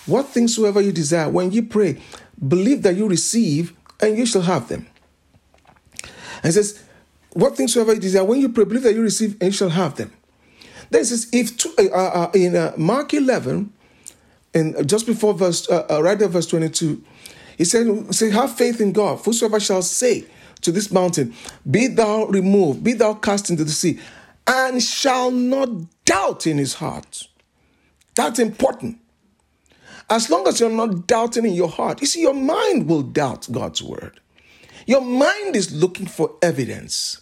What 0.06 0.28
things 0.28 0.56
soever 0.56 0.82
you 0.82 0.92
desire, 0.92 1.30
when 1.30 1.52
you 1.52 1.64
pray, 1.64 2.02
believe 2.46 2.84
that 2.84 2.96
you 2.96 3.08
receive 3.08 3.74
and 4.00 4.18
you 4.18 4.26
shall 4.26 4.44
have 4.44 4.68
them. 4.68 4.88
And 6.44 6.54
says, 6.54 6.84
What 7.34 7.58
things 7.58 7.74
soever 7.74 7.94
you 7.94 8.00
desire, 8.00 8.24
when 8.24 8.40
you 8.40 8.50
pray, 8.50 8.66
believe 8.66 8.84
that 8.84 8.94
you 8.94 9.02
receive 9.02 9.34
and 9.42 9.48
you 9.48 9.52
shall 9.52 9.70
have 9.70 9.96
them. 9.96 10.14
Then 10.90 11.02
it 11.02 11.06
says, 11.06 11.28
if 11.32 11.58
to, 11.58 11.92
uh, 11.94 11.98
uh, 11.98 12.32
in 12.34 12.56
uh, 12.56 12.74
Mark 12.78 13.14
11, 13.14 13.74
and 14.56 14.88
just 14.88 15.06
before 15.06 15.34
verse, 15.34 15.70
uh, 15.70 15.86
uh, 15.90 16.02
right 16.02 16.18
there, 16.18 16.30
verse 16.30 16.48
22, 16.48 17.04
he 17.58 17.66
said, 17.66 18.16
say, 18.16 18.30
have 18.32 18.56
faith 18.56 18.80
in 18.80 18.94
God. 18.94 19.20
Whosoever 19.24 19.60
shall 19.60 19.82
say 19.82 20.26
to 20.62 20.72
this 20.72 20.92
mountain, 20.92 21.34
be 21.70 21.88
thou 21.88 22.26
removed, 22.28 22.84
be 22.84 22.94
thou 22.94 23.14
cast 23.14 23.50
into 23.50 23.66
the 23.66 23.72
sea, 23.72 24.00
and 24.48 24.82
shall 24.82 25.30
not 25.30 25.70
doubt 26.06 26.48
in 26.48 26.58
his 26.58 26.76
heart. 26.76 27.28
That's 28.16 28.40
important. 28.40 28.98
As 30.10 30.30
long 30.30 30.48
as 30.48 30.60
you're 30.60 30.70
not 30.70 31.06
doubting 31.08 31.46
in 31.46 31.54
your 31.54 31.70
heart, 31.70 32.00
you 32.00 32.08
see, 32.08 32.22
your 32.22 32.34
mind 32.34 32.88
will 32.88 33.02
doubt 33.02 33.48
God's 33.52 33.82
word. 33.84 34.22
Your 34.86 35.02
mind 35.02 35.56
is 35.56 35.74
looking 35.74 36.06
for 36.06 36.36
evidence. 36.42 37.22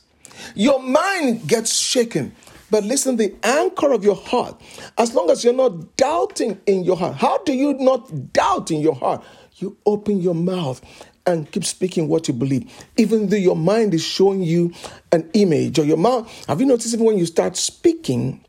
Your 0.54 0.80
mind 0.82 1.48
gets 1.48 1.74
shaken 1.74 2.36
but 2.72 2.84
listen, 2.84 3.18
the 3.18 3.36
anchor 3.44 3.92
of 3.92 4.04
your 4.04 4.16
heart, 4.16 4.60
as 4.98 5.14
long 5.14 5.30
as 5.30 5.44
you're 5.44 5.54
not 5.54 5.96
doubting 5.98 6.60
in 6.66 6.84
your 6.84 6.98
heart, 6.98 7.16
how 7.16 7.38
do 7.40 7.54
you 7.54 7.74
not 7.74 8.34
doubt 8.34 8.72
in 8.72 8.80
your 8.82 8.96
heart? 8.96 9.24
You 9.56 9.78
open 9.86 10.22
your 10.22 10.36
mouth 10.36 10.82
and 11.26 11.50
keep 11.52 11.64
speaking 11.66 12.08
what 12.08 12.28
you 12.28 12.34
believe, 12.34 12.70
even 12.98 13.30
though 13.30 13.38
your 13.38 13.56
mind 13.56 13.94
is 13.94 14.04
showing 14.04 14.42
you 14.42 14.74
an 15.12 15.30
image 15.34 15.80
or 15.80 15.86
your 15.86 15.98
mouth. 15.98 16.46
Have 16.48 16.60
you 16.60 16.66
noticed 16.66 16.94
even 16.94 17.06
when 17.06 17.18
you 17.18 17.26
start 17.26 17.56
speaking, 17.56 18.44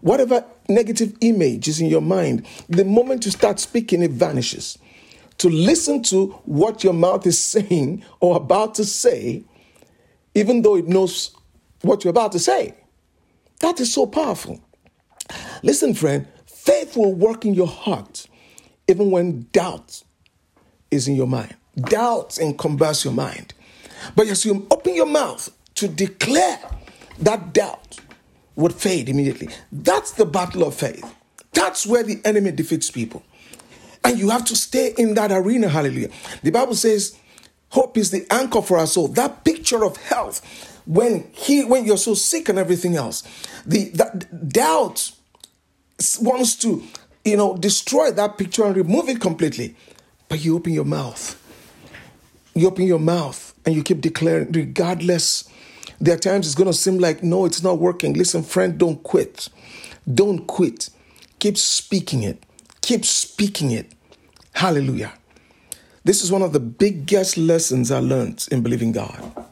whatever 0.00 0.44
negative 0.68 1.14
image 1.20 1.68
is 1.68 1.80
in 1.80 1.88
your 1.88 2.00
mind, 2.00 2.46
the 2.68 2.84
moment 2.84 3.24
you 3.24 3.30
start 3.30 3.58
speaking, 3.60 4.02
it 4.02 4.12
vanishes. 4.12 4.78
To 5.38 5.50
listen 5.50 6.02
to 6.04 6.28
what 6.46 6.82
your 6.82 6.94
mouth 6.94 7.26
is 7.26 7.38
saying 7.38 8.04
or 8.20 8.36
about 8.36 8.74
to 8.76 8.84
say, 8.84 9.44
even 10.34 10.62
though 10.62 10.76
it 10.76 10.86
knows 10.86 11.36
what 11.82 12.04
you're 12.04 12.10
about 12.10 12.32
to 12.32 12.38
say. 12.38 12.74
That 13.60 13.80
is 13.80 13.92
so 13.92 14.06
powerful. 14.06 14.60
Listen, 15.62 15.94
friend, 15.94 16.28
faith 16.46 16.96
will 16.96 17.14
work 17.14 17.44
in 17.44 17.54
your 17.54 17.66
heart 17.66 18.26
even 18.88 19.10
when 19.10 19.48
doubt 19.52 20.02
is 20.90 21.08
in 21.08 21.16
your 21.16 21.26
mind. 21.26 21.56
Doubt 21.76 22.38
encumbers 22.38 23.04
your 23.04 23.14
mind. 23.14 23.52
But 24.14 24.28
as 24.28 24.44
you 24.44 24.66
open 24.70 24.94
your 24.94 25.06
mouth 25.06 25.50
to 25.76 25.88
declare 25.88 26.58
that 27.18 27.52
doubt 27.52 27.98
would 28.54 28.72
fade 28.72 29.08
immediately. 29.08 29.48
That's 29.70 30.12
the 30.12 30.24
battle 30.24 30.64
of 30.64 30.74
faith. 30.74 31.14
That's 31.52 31.86
where 31.86 32.02
the 32.02 32.20
enemy 32.24 32.52
defeats 32.52 32.90
people. 32.90 33.22
And 34.04 34.18
you 34.18 34.30
have 34.30 34.44
to 34.46 34.56
stay 34.56 34.94
in 34.96 35.14
that 35.14 35.32
arena. 35.32 35.68
Hallelujah. 35.68 36.10
The 36.42 36.50
Bible 36.50 36.74
says, 36.74 37.18
hope 37.70 37.98
is 37.98 38.10
the 38.10 38.26
anchor 38.30 38.62
for 38.62 38.78
our 38.78 38.86
soul. 38.86 39.08
That 39.08 39.44
picture 39.44 39.84
of 39.84 39.96
health 39.96 40.75
when 40.86 41.28
he 41.32 41.64
when 41.64 41.84
you're 41.84 41.96
so 41.96 42.14
sick 42.14 42.48
and 42.48 42.58
everything 42.58 42.96
else 42.96 43.22
the 43.66 43.90
that 43.90 44.48
doubt 44.48 45.12
wants 46.20 46.56
to 46.56 46.82
you 47.26 47.36
know, 47.36 47.56
destroy 47.56 48.12
that 48.12 48.38
picture 48.38 48.64
and 48.64 48.76
remove 48.76 49.08
it 49.08 49.20
completely. 49.20 49.74
But 50.28 50.44
you 50.44 50.56
open 50.56 50.72
your 50.72 50.84
mouth. 50.84 51.42
You 52.54 52.68
open 52.68 52.86
your 52.86 53.00
mouth 53.00 53.52
and 53.66 53.74
you 53.74 53.82
keep 53.82 54.00
declaring, 54.00 54.52
regardless. 54.52 55.48
There 56.00 56.14
are 56.14 56.18
times 56.18 56.46
it's 56.46 56.54
going 56.54 56.70
to 56.70 56.76
seem 56.76 56.98
like, 56.98 57.22
no, 57.22 57.44
it's 57.44 57.62
not 57.62 57.78
working. 57.78 58.14
Listen, 58.14 58.42
friend, 58.44 58.78
don't 58.78 59.02
quit. 59.02 59.48
Don't 60.12 60.46
quit. 60.46 60.90
Keep 61.40 61.58
speaking 61.58 62.22
it. 62.22 62.44
Keep 62.80 63.04
speaking 63.04 63.72
it. 63.72 63.92
Hallelujah. 64.52 65.12
This 66.04 66.22
is 66.22 66.30
one 66.30 66.42
of 66.42 66.52
the 66.52 66.60
biggest 66.60 67.36
lessons 67.36 67.90
I 67.90 67.98
learned 67.98 68.46
in 68.52 68.62
believing 68.62 68.92
God. 68.92 69.45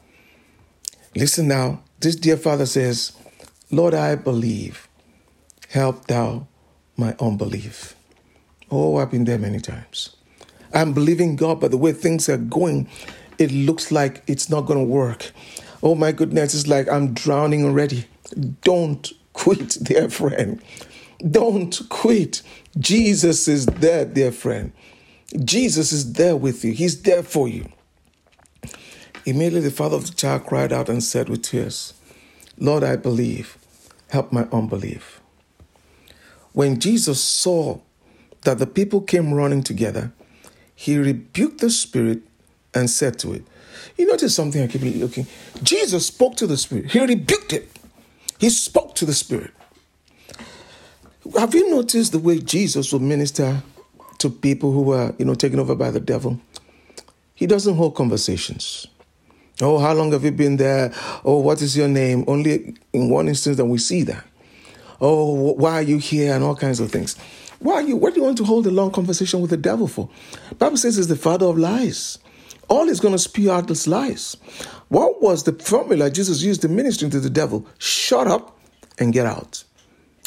Listen 1.16 1.46
now. 1.46 1.80
This 2.00 2.16
dear 2.16 2.36
father 2.36 2.66
says, 2.66 3.12
Lord, 3.70 3.94
I 3.94 4.16
believe. 4.16 4.88
Help 5.70 6.08
thou 6.08 6.48
my 6.96 7.14
unbelief. 7.20 7.94
Oh, 8.68 8.96
I've 8.96 9.12
been 9.12 9.24
there 9.24 9.38
many 9.38 9.60
times. 9.60 10.16
I'm 10.72 10.92
believing 10.92 11.36
God, 11.36 11.60
but 11.60 11.70
the 11.70 11.76
way 11.76 11.92
things 11.92 12.28
are 12.28 12.36
going, 12.36 12.88
it 13.38 13.52
looks 13.52 13.92
like 13.92 14.24
it's 14.26 14.50
not 14.50 14.62
going 14.62 14.80
to 14.80 14.84
work. 14.84 15.30
Oh 15.84 15.94
my 15.94 16.10
goodness, 16.10 16.52
it's 16.54 16.66
like 16.66 16.88
I'm 16.88 17.14
drowning 17.14 17.64
already. 17.64 18.06
Don't 18.62 19.12
quit, 19.34 19.78
dear 19.82 20.10
friend. 20.10 20.60
Don't 21.30 21.80
quit. 21.90 22.42
Jesus 22.76 23.46
is 23.46 23.66
there, 23.66 24.04
dear 24.04 24.32
friend. 24.32 24.72
Jesus 25.44 25.92
is 25.92 26.14
there 26.14 26.36
with 26.36 26.64
you, 26.64 26.72
He's 26.72 27.02
there 27.02 27.22
for 27.22 27.46
you. 27.46 27.66
Immediately, 29.26 29.60
the 29.60 29.70
father 29.70 29.96
of 29.96 30.06
the 30.06 30.14
child 30.14 30.46
cried 30.46 30.72
out 30.72 30.88
and 30.88 31.02
said 31.02 31.28
with 31.28 31.42
tears, 31.42 31.94
Lord, 32.58 32.84
I 32.84 32.96
believe. 32.96 33.58
Help 34.10 34.32
my 34.32 34.46
unbelief. 34.52 35.20
When 36.52 36.78
Jesus 36.78 37.20
saw 37.20 37.80
that 38.42 38.58
the 38.58 38.66
people 38.66 39.00
came 39.00 39.34
running 39.34 39.62
together, 39.62 40.12
he 40.74 40.98
rebuked 40.98 41.60
the 41.60 41.70
spirit 41.70 42.22
and 42.74 42.88
said 42.90 43.18
to 43.20 43.32
it, 43.32 43.44
You 43.96 44.06
notice 44.06 44.36
something 44.36 44.62
I 44.62 44.66
keep 44.66 44.82
looking. 44.82 45.26
Jesus 45.62 46.06
spoke 46.06 46.36
to 46.36 46.46
the 46.46 46.56
spirit, 46.56 46.92
he 46.92 47.00
rebuked 47.00 47.52
it. 47.52 47.70
He 48.38 48.50
spoke 48.50 48.94
to 48.96 49.06
the 49.06 49.14
spirit. 49.14 49.52
Have 51.38 51.54
you 51.54 51.70
noticed 51.70 52.12
the 52.12 52.18
way 52.18 52.38
Jesus 52.38 52.92
would 52.92 53.00
minister 53.00 53.62
to 54.18 54.28
people 54.28 54.72
who 54.72 54.82
were, 54.82 55.14
you 55.18 55.24
know, 55.24 55.34
taken 55.34 55.58
over 55.58 55.74
by 55.74 55.90
the 55.90 56.00
devil? 56.00 56.38
He 57.34 57.46
doesn't 57.46 57.76
hold 57.76 57.94
conversations. 57.94 58.86
Oh, 59.64 59.78
how 59.78 59.94
long 59.94 60.12
have 60.12 60.24
you 60.24 60.32
been 60.32 60.56
there? 60.56 60.92
Oh, 61.24 61.38
what 61.38 61.62
is 61.62 61.76
your 61.76 61.88
name? 61.88 62.24
Only 62.26 62.76
in 62.92 63.08
one 63.08 63.28
instance 63.28 63.56
that 63.56 63.64
we 63.64 63.78
see 63.78 64.02
that. 64.02 64.24
Oh, 65.00 65.52
why 65.54 65.72
are 65.74 65.82
you 65.82 65.98
here? 65.98 66.34
And 66.34 66.44
all 66.44 66.54
kinds 66.54 66.80
of 66.80 66.90
things. 66.90 67.16
Why 67.58 67.74
are 67.74 67.82
you? 67.82 67.96
What 67.96 68.14
do 68.14 68.20
you 68.20 68.24
want 68.24 68.36
to 68.38 68.44
hold 68.44 68.66
a 68.66 68.70
long 68.70 68.90
conversation 68.90 69.40
with 69.40 69.50
the 69.50 69.56
devil 69.56 69.88
for? 69.88 70.08
Bible 70.58 70.76
says 70.76 70.96
he's 70.96 71.08
the 71.08 71.16
father 71.16 71.46
of 71.46 71.58
lies. 71.58 72.18
All 72.68 72.86
he's 72.86 73.00
going 73.00 73.14
to 73.14 73.18
spew 73.18 73.50
out 73.50 73.70
is 73.70 73.86
lies. 73.86 74.36
What 74.88 75.22
was 75.22 75.44
the 75.44 75.52
formula 75.52 76.10
Jesus 76.10 76.42
used 76.42 76.64
in 76.64 76.76
ministering 76.76 77.10
to 77.10 77.20
the 77.20 77.30
devil? 77.30 77.66
Shut 77.78 78.26
up 78.26 78.58
and 78.98 79.12
get 79.12 79.26
out. 79.26 79.64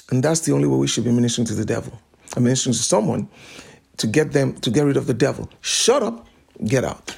And 0.10 0.24
that's 0.24 0.42
the 0.42 0.54
only 0.54 0.68
way 0.68 0.78
we 0.78 0.88
should 0.88 1.04
be 1.04 1.12
ministering 1.12 1.46
to 1.48 1.54
the 1.54 1.66
devil. 1.66 2.00
I'm 2.36 2.44
ministering 2.44 2.74
to 2.74 2.80
someone 2.80 3.30
to 3.98 4.08
get 4.08 4.32
them 4.32 4.54
to 4.62 4.70
get 4.70 4.82
rid 4.84 4.98
of 4.98 5.08
the 5.08 5.14
devil. 5.14 5.50
Shut 5.62 6.04
up, 6.04 6.28
get 6.66 6.84
out. 6.84 7.16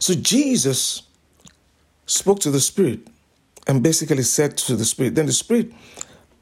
So 0.00 0.14
Jesus 0.14 1.02
spoke 2.06 2.40
to 2.40 2.50
the 2.50 2.60
spirit 2.60 3.00
and 3.66 3.82
basically 3.82 4.22
said 4.22 4.56
to 4.58 4.76
the 4.76 4.84
spirit, 4.84 5.14
then 5.14 5.26
the 5.26 5.32
spirit 5.32 5.72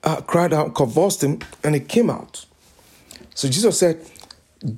uh, 0.05 0.21
cried 0.23 0.53
out, 0.53 0.75
convulsed 0.75 1.23
him, 1.23 1.41
and 1.63 1.77
it 1.77 1.89
came 1.89 2.11
out. 2.11 2.47
So 3.35 3.49
Jesus 3.49 3.79
said, 3.79 4.05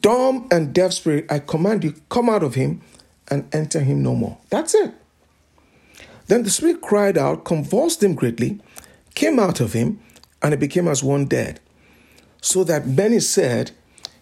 Dumb 0.00 0.46
and 0.50 0.72
deaf 0.72 0.92
spirit, 0.92 1.26
I 1.30 1.40
command 1.40 1.82
you, 1.82 1.94
come 2.08 2.28
out 2.28 2.42
of 2.42 2.54
him 2.54 2.80
and 3.28 3.52
enter 3.54 3.80
him 3.80 4.02
no 4.02 4.14
more. 4.14 4.38
That's 4.48 4.74
it. 4.74 4.94
Then 6.26 6.44
the 6.44 6.50
spirit 6.50 6.80
cried 6.80 7.18
out, 7.18 7.44
convulsed 7.44 8.02
him 8.02 8.14
greatly, 8.14 8.61
came 9.14 9.38
out 9.38 9.61
of 9.61 9.72
him, 9.72 10.00
and 10.40 10.54
it 10.54 10.61
became 10.61 10.87
as 10.87 11.02
one 11.02 11.24
dead. 11.26 11.61
So 12.40 12.64
that 12.64 12.87
many 12.87 13.20
said, 13.20 13.72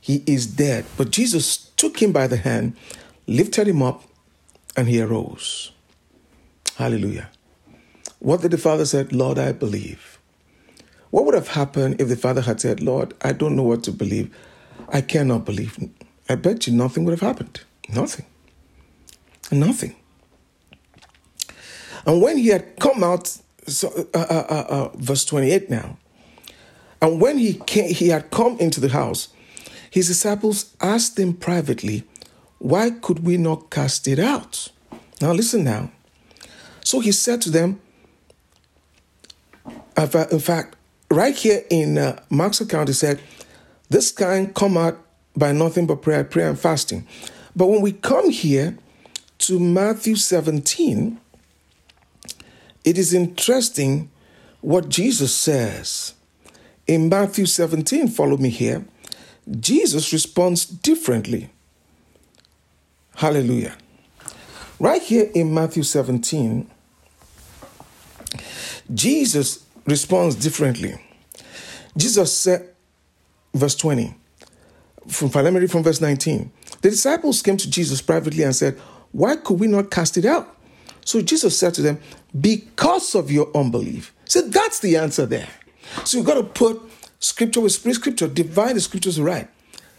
He 0.00 0.22
is 0.26 0.46
dead. 0.46 0.86
But 0.96 1.10
Jesus 1.10 1.70
took 1.76 2.00
him 2.00 2.12
by 2.12 2.26
the 2.26 2.36
hand, 2.38 2.76
lifted 3.26 3.68
him 3.68 3.82
up, 3.82 4.04
and 4.76 4.88
he 4.88 5.00
arose. 5.00 5.72
Hallelujah. 6.76 7.30
What 8.18 8.42
did 8.42 8.50
the 8.50 8.59
father 8.59 8.87
said? 8.87 9.12
Lord, 9.12 9.38
I 9.38 9.52
believe. 9.52 10.18
What 11.11 11.24
would 11.24 11.35
have 11.35 11.48
happened 11.48 12.00
if 12.00 12.09
the 12.09 12.16
father 12.16 12.40
had 12.40 12.61
said, 12.61 12.80
Lord, 12.80 13.14
I 13.22 13.33
don't 13.33 13.56
know 13.56 13.64
what 13.64 13.83
to 13.85 13.92
believe. 13.92 14.35
I 14.88 15.00
cannot 15.00 15.44
believe. 15.44 15.78
I 16.28 16.37
bet 16.37 16.66
you 16.66 16.72
nothing 16.72 17.04
would 17.04 17.18
have 17.18 17.28
happened. 17.28 17.61
Nothing. 17.92 18.26
Nothing. 19.50 19.96
And 22.06 22.22
when 22.22 22.38
he 22.38 22.48
had 22.48 22.78
come 22.78 23.02
out, 23.02 23.37
so, 23.66 24.09
uh, 24.14 24.18
uh, 24.18 24.46
uh, 24.48 24.66
uh 24.68 24.88
verse 24.96 25.24
28 25.24 25.68
now, 25.68 25.98
and 27.02 27.20
when 27.20 27.38
he 27.38 27.54
came, 27.54 27.92
he 27.92 28.09
had 28.09 28.30
come 28.30 28.59
into 28.59 28.80
the 28.80 28.88
house, 28.90 29.28
his 29.90 30.06
disciples 30.06 30.74
asked 30.80 31.18
him 31.18 31.35
privately, 31.35 32.04
why 32.61 32.90
could 32.90 33.25
we 33.25 33.38
not 33.38 33.70
cast 33.70 34.07
it 34.07 34.18
out? 34.18 34.70
Now, 35.20 35.33
listen 35.33 35.64
now. 35.64 35.90
So 36.85 37.01
he 37.01 37.11
said 37.11 37.40
to 37.42 37.51
them, 37.51 37.81
in 39.96 40.40
fact, 40.40 40.77
right 41.11 41.35
here 41.35 41.64
in 41.70 41.96
uh, 41.99 42.23
Mark's 42.29 42.61
account, 42.61 42.88
he 42.88 42.94
said, 42.94 43.20
This 43.88 44.12
kind 44.12 44.55
come 44.55 44.77
out 44.77 44.99
by 45.35 45.53
nothing 45.53 45.87
but 45.87 46.03
prayer, 46.03 46.23
prayer 46.23 46.51
and 46.51 46.59
fasting. 46.59 47.07
But 47.57 47.66
when 47.66 47.81
we 47.81 47.92
come 47.92 48.31
here 48.31 48.77
to 49.38 49.59
Matthew 49.59 50.16
17, 50.16 51.18
it 52.85 52.99
is 52.99 53.14
interesting 53.14 54.11
what 54.61 54.90
Jesus 54.90 55.35
says. 55.35 56.14
In 56.87 57.09
Matthew 57.09 57.46
17, 57.46 58.09
follow 58.09 58.37
me 58.37 58.51
here, 58.51 58.85
Jesus 59.49 60.12
responds 60.12 60.66
differently. 60.66 61.51
Hallelujah. 63.20 63.76
Right 64.78 65.02
here 65.02 65.30
in 65.35 65.52
Matthew 65.52 65.83
17, 65.83 66.66
Jesus 68.94 69.62
responds 69.85 70.37
differently. 70.37 70.98
Jesus 71.94 72.35
said, 72.35 72.70
verse 73.52 73.74
20, 73.74 74.14
from, 75.06 75.28
read 75.28 75.70
from 75.70 75.83
verse 75.83 76.00
19. 76.00 76.50
The 76.80 76.88
disciples 76.88 77.42
came 77.42 77.59
to 77.59 77.68
Jesus 77.68 78.00
privately 78.00 78.42
and 78.42 78.56
said, 78.56 78.78
Why 79.12 79.37
could 79.37 79.61
we 79.61 79.66
not 79.66 79.90
cast 79.90 80.16
it 80.16 80.24
out? 80.24 80.56
So 81.04 81.20
Jesus 81.20 81.59
said 81.59 81.74
to 81.74 81.83
them, 81.83 82.00
Because 82.40 83.14
of 83.14 83.30
your 83.30 83.54
unbelief. 83.54 84.14
So 84.24 84.40
that's 84.40 84.78
the 84.78 84.96
answer 84.96 85.26
there. 85.26 85.50
So 86.06 86.16
you've 86.16 86.26
got 86.26 86.37
to 86.37 86.44
put 86.44 86.80
scripture 87.18 87.61
with 87.61 87.72
scripture, 87.72 88.28
divide 88.28 88.76
the 88.76 88.80
scriptures 88.80 89.20
right. 89.20 89.46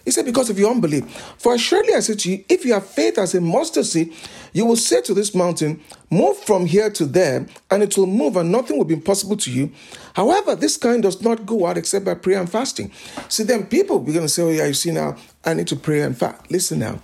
He 0.05 0.11
said, 0.11 0.25
Because 0.25 0.49
of 0.49 0.57
your 0.57 0.71
unbelief. 0.71 1.05
For 1.37 1.57
surely 1.57 1.93
I 1.93 1.99
say 1.99 2.15
to 2.15 2.31
you, 2.31 2.43
if 2.49 2.65
you 2.65 2.73
have 2.73 2.85
faith 2.85 3.17
as 3.17 3.35
a 3.35 3.41
mustard 3.41 3.85
seed, 3.85 4.13
you 4.53 4.65
will 4.65 4.75
say 4.75 5.01
to 5.01 5.13
this 5.13 5.33
mountain, 5.33 5.81
Move 6.09 6.37
from 6.37 6.65
here 6.65 6.89
to 6.89 7.05
there, 7.05 7.47
and 7.69 7.83
it 7.83 7.97
will 7.97 8.07
move, 8.07 8.35
and 8.35 8.51
nothing 8.51 8.77
will 8.77 8.85
be 8.85 8.95
impossible 8.95 9.37
to 9.37 9.51
you. 9.51 9.71
However, 10.13 10.55
this 10.55 10.77
kind 10.77 11.03
does 11.03 11.21
not 11.21 11.45
go 11.45 11.65
out 11.65 11.77
except 11.77 12.05
by 12.05 12.15
prayer 12.15 12.39
and 12.39 12.49
fasting. 12.49 12.91
See, 13.29 13.43
then 13.43 13.65
people 13.65 13.99
will 13.99 14.05
be 14.05 14.13
going 14.13 14.25
to 14.25 14.29
say, 14.29 14.43
Oh, 14.43 14.49
yeah, 14.49 14.65
you 14.65 14.73
see 14.73 14.91
now, 14.91 15.15
I 15.45 15.53
need 15.53 15.67
to 15.67 15.75
pray 15.75 16.01
and 16.01 16.17
fast. 16.17 16.49
Listen 16.51 16.79
now. 16.79 16.99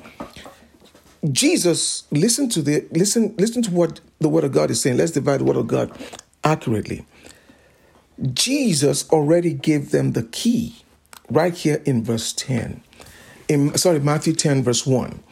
Jesus, 1.31 2.03
listen 2.12 2.47
to 2.49 2.62
the 2.62 2.86
listen, 2.91 3.36
listen 3.38 3.62
to 3.63 3.71
what 3.71 3.99
the 4.19 4.29
word 4.29 4.43
of 4.43 4.51
God 4.51 4.69
is 4.69 4.81
saying. 4.81 4.97
Let's 4.97 5.12
divide 5.12 5.39
the 5.39 5.45
word 5.45 5.57
of 5.57 5.67
God 5.67 5.91
accurately. 6.43 7.05
Jesus 8.33 9.10
already 9.10 9.53
gave 9.53 9.91
them 9.91 10.13
the 10.13 10.23
key 10.23 10.75
right 11.29 11.53
here 11.53 11.81
in 11.86 12.03
verse 12.03 12.33
10 12.33 12.81
in 13.47 13.77
sorry 13.77 13.99
Matthew 13.99 14.33
10 14.33 14.63
verse 14.63 14.86
1. 14.86 15.23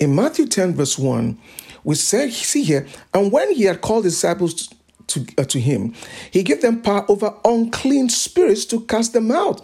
In 0.00 0.14
Matthew 0.14 0.46
10 0.46 0.74
verse 0.74 0.98
1, 0.98 1.38
we 1.84 1.94
say 1.94 2.30
see 2.30 2.62
here, 2.62 2.86
and 3.12 3.30
when 3.30 3.52
he 3.54 3.64
had 3.64 3.80
called 3.80 4.04
disciples 4.04 4.72
to, 5.08 5.26
uh, 5.38 5.44
to 5.44 5.60
him, 5.60 5.94
he 6.30 6.42
gave 6.42 6.62
them 6.62 6.80
power 6.82 7.04
over 7.08 7.34
unclean 7.44 8.08
spirits 8.08 8.64
to 8.66 8.80
cast 8.82 9.12
them 9.12 9.30
out 9.30 9.60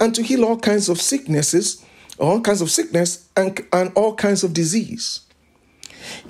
and 0.00 0.14
to 0.14 0.22
heal 0.22 0.44
all 0.44 0.58
kinds 0.58 0.88
of 0.88 1.00
sicknesses, 1.00 1.84
all 2.18 2.40
kinds 2.40 2.60
of 2.60 2.70
sickness 2.70 3.28
and, 3.36 3.60
and 3.72 3.92
all 3.94 4.14
kinds 4.14 4.44
of 4.44 4.52
disease. 4.52 5.20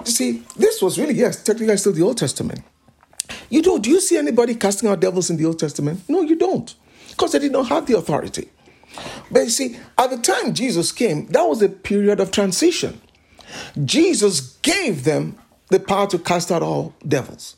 You 0.01 0.07
see, 0.07 0.43
this 0.57 0.83
was 0.83 0.99
really, 0.99 1.15
yes, 1.15 1.43
technically 1.43 1.77
still 1.77 1.93
the 1.93 2.03
Old 2.03 2.19
Testament. 2.19 2.63
You 3.51 3.63
do, 3.63 3.79
do 3.79 3.91
you 3.91 4.01
see 4.01 4.17
anybody 4.17 4.55
casting 4.55 4.89
out 4.89 5.01
devils 5.01 5.31
in 5.31 5.37
the 5.37 5.45
Old 5.45 5.59
Testament? 5.59 6.01
No, 6.09 6.23
you 6.23 6.37
don't. 6.37 6.75
Because 7.11 7.33
they 7.33 7.39
did 7.39 7.53
not 7.53 7.69
have 7.69 7.87
the 7.87 7.97
authority. 7.97 8.49
But 9.31 9.45
you 9.45 9.51
see, 9.51 9.79
at 9.97 10.11
the 10.11 10.19
time 10.19 10.55
Jesus 10.55 10.93
came, 10.93 11.27
that 11.29 11.43
was 11.43 11.63
a 11.63 11.69
period 11.69 12.21
of 12.21 12.31
transition. 12.31 13.01
Jesus 13.85 14.57
gave 14.63 15.05
them 15.05 15.37
the 15.69 15.81
power 15.81 16.07
to 16.09 16.19
cast 16.19 16.51
out 16.51 16.63
all 16.63 16.95
devils. 17.07 17.57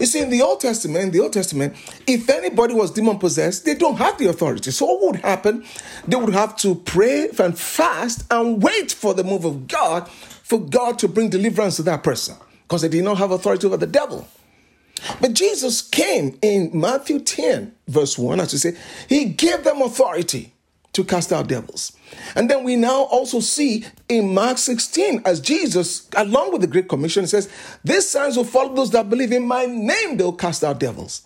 You 0.00 0.06
see, 0.06 0.20
in 0.20 0.30
the 0.30 0.42
Old 0.42 0.60
Testament, 0.60 1.12
the 1.12 1.20
Old 1.20 1.32
Testament, 1.32 1.74
if 2.06 2.28
anybody 2.30 2.74
was 2.74 2.90
demon 2.90 3.18
possessed, 3.18 3.64
they 3.64 3.74
don't 3.74 3.96
have 3.96 4.18
the 4.18 4.28
authority. 4.28 4.70
So 4.70 4.86
what 4.86 5.02
would 5.02 5.16
happen? 5.16 5.64
They 6.06 6.16
would 6.16 6.32
have 6.32 6.56
to 6.58 6.74
pray 6.74 7.28
and 7.38 7.58
fast 7.58 8.24
and 8.30 8.62
wait 8.62 8.92
for 8.92 9.14
the 9.14 9.24
move 9.24 9.44
of 9.44 9.68
God 9.68 10.08
for 10.08 10.60
God 10.60 10.98
to 11.00 11.08
bring 11.08 11.30
deliverance 11.30 11.76
to 11.76 11.82
that 11.84 12.02
person 12.02 12.36
because 12.62 12.82
they 12.82 12.88
did 12.88 13.04
not 13.04 13.18
have 13.18 13.30
authority 13.30 13.66
over 13.66 13.76
the 13.76 13.86
devil. 13.86 14.26
But 15.20 15.34
Jesus 15.34 15.82
came 15.82 16.38
in 16.40 16.70
Matthew 16.72 17.20
10, 17.20 17.74
verse 17.88 18.16
1, 18.16 18.40
as 18.40 18.52
you 18.52 18.58
say, 18.58 18.76
he 19.08 19.26
gave 19.26 19.64
them 19.64 19.82
authority 19.82 20.53
to 20.94 21.04
cast 21.04 21.32
out 21.32 21.48
devils. 21.48 21.92
And 22.34 22.50
then 22.50 22.64
we 22.64 22.76
now 22.76 23.02
also 23.04 23.40
see 23.40 23.84
in 24.08 24.32
Mark 24.34 24.58
16, 24.58 25.22
as 25.24 25.40
Jesus, 25.40 26.08
along 26.16 26.52
with 26.52 26.60
the 26.60 26.66
Great 26.66 26.88
Commission, 26.88 27.26
says, 27.26 27.48
These 27.84 28.08
signs 28.08 28.36
will 28.36 28.44
follow 28.44 28.74
those 28.74 28.90
that 28.92 29.10
believe 29.10 29.32
in 29.32 29.46
my 29.46 29.66
name, 29.66 30.16
they'll 30.16 30.32
cast 30.32 30.64
out 30.64 30.80
devils. 30.80 31.22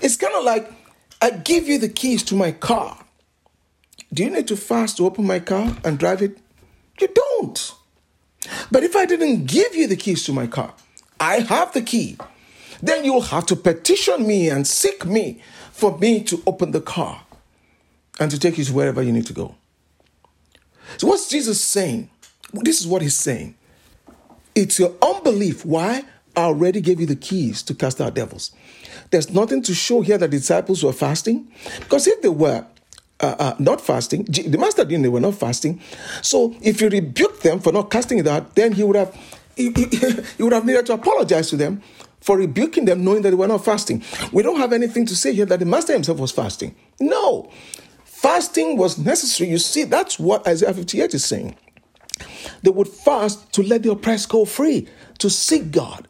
It's 0.00 0.16
kind 0.16 0.34
of 0.34 0.44
like, 0.44 0.70
I 1.20 1.30
give 1.30 1.68
you 1.68 1.78
the 1.78 1.88
keys 1.88 2.22
to 2.24 2.34
my 2.34 2.52
car. 2.52 2.96
Do 4.12 4.24
you 4.24 4.30
need 4.30 4.48
to 4.48 4.56
fast 4.56 4.96
to 4.98 5.06
open 5.06 5.26
my 5.26 5.40
car 5.40 5.76
and 5.84 5.98
drive 5.98 6.22
it? 6.22 6.38
You 7.00 7.08
don't. 7.08 7.74
But 8.70 8.84
if 8.84 8.96
I 8.96 9.04
didn't 9.04 9.46
give 9.46 9.74
you 9.74 9.86
the 9.86 9.96
keys 9.96 10.24
to 10.24 10.32
my 10.32 10.46
car, 10.46 10.74
I 11.20 11.40
have 11.40 11.72
the 11.72 11.82
key 11.82 12.16
then 12.82 13.04
you'll 13.04 13.20
have 13.20 13.46
to 13.46 13.56
petition 13.56 14.26
me 14.26 14.48
and 14.48 14.66
seek 14.66 15.04
me 15.04 15.40
for 15.72 15.98
me 15.98 16.22
to 16.24 16.42
open 16.46 16.70
the 16.70 16.80
car 16.80 17.22
and 18.18 18.30
to 18.30 18.38
take 18.38 18.58
you 18.58 18.64
to 18.64 18.72
wherever 18.72 19.02
you 19.02 19.12
need 19.12 19.26
to 19.26 19.32
go. 19.32 19.54
So, 20.96 21.06
what's 21.06 21.28
Jesus 21.28 21.60
saying? 21.60 22.10
This 22.52 22.80
is 22.80 22.86
what 22.86 23.02
he's 23.02 23.16
saying. 23.16 23.54
It's 24.54 24.78
your 24.78 24.94
unbelief. 25.02 25.64
Why? 25.64 26.04
I 26.34 26.42
already 26.42 26.80
gave 26.80 27.00
you 27.00 27.06
the 27.06 27.16
keys 27.16 27.62
to 27.64 27.74
cast 27.74 28.00
out 28.00 28.14
devils. 28.14 28.52
There's 29.10 29.30
nothing 29.30 29.62
to 29.62 29.74
show 29.74 30.00
here 30.00 30.18
that 30.18 30.30
disciples 30.30 30.82
were 30.82 30.92
fasting. 30.92 31.50
Because 31.80 32.06
if 32.06 32.22
they 32.22 32.28
were 32.28 32.64
uh, 33.20 33.36
uh, 33.38 33.54
not 33.58 33.80
fasting, 33.80 34.24
the 34.24 34.56
master 34.58 34.84
didn't, 34.84 35.02
they 35.02 35.08
were 35.08 35.20
not 35.20 35.34
fasting. 35.34 35.80
So 36.22 36.54
if 36.62 36.80
you 36.80 36.88
rebuke 36.88 37.40
them 37.40 37.60
for 37.60 37.72
not 37.72 37.90
casting 37.90 38.18
it 38.18 38.26
out, 38.26 38.54
then 38.54 38.72
he 38.72 38.84
would 38.84 38.96
have 38.96 39.16
he, 39.56 39.72
he, 39.72 39.86
he 40.36 40.42
would 40.42 40.52
have 40.52 40.64
needed 40.64 40.86
to 40.86 40.92
apologize 40.94 41.50
to 41.50 41.56
them 41.56 41.82
for 42.20 42.36
rebuking 42.36 42.84
them, 42.84 43.04
knowing 43.04 43.22
that 43.22 43.30
they 43.30 43.36
were 43.36 43.48
not 43.48 43.64
fasting. 43.64 44.02
We 44.32 44.42
don't 44.42 44.58
have 44.58 44.72
anything 44.72 45.06
to 45.06 45.16
say 45.16 45.34
here 45.34 45.46
that 45.46 45.58
the 45.58 45.66
master 45.66 45.92
himself 45.92 46.18
was 46.18 46.30
fasting. 46.30 46.74
No, 47.00 47.50
fasting 48.20 48.76
was 48.76 48.98
necessary. 48.98 49.50
You 49.50 49.58
see, 49.58 49.84
that's 49.84 50.18
what 50.18 50.46
Isaiah 50.46 50.74
58 50.74 51.14
is 51.14 51.24
saying. 51.24 51.56
They 52.62 52.70
would 52.70 52.88
fast 52.88 53.52
to 53.52 53.62
let 53.62 53.82
the 53.82 53.92
oppressed 53.92 54.28
go 54.28 54.44
free, 54.44 54.88
to 55.18 55.30
seek 55.30 55.70
God. 55.70 56.08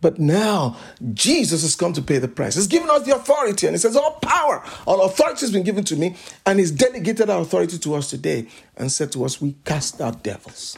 But 0.00 0.18
now 0.18 0.76
Jesus 1.14 1.62
has 1.62 1.76
come 1.76 1.94
to 1.94 2.02
pay 2.02 2.18
the 2.18 2.28
price. 2.28 2.56
He's 2.56 2.66
given 2.66 2.90
us 2.90 3.04
the 3.04 3.16
authority, 3.16 3.66
and 3.66 3.74
he 3.74 3.78
says, 3.78 3.96
All 3.96 4.18
power, 4.20 4.62
all 4.86 5.02
authority 5.02 5.40
has 5.40 5.52
been 5.52 5.62
given 5.62 5.84
to 5.84 5.96
me, 5.96 6.16
and 6.44 6.58
he's 6.58 6.70
delegated 6.70 7.30
our 7.30 7.40
authority 7.40 7.78
to 7.78 7.94
us 7.94 8.10
today 8.10 8.48
and 8.76 8.92
said 8.92 9.12
to 9.12 9.24
us, 9.24 9.40
We 9.40 9.54
cast 9.64 10.00
out 10.00 10.22
devils. 10.22 10.76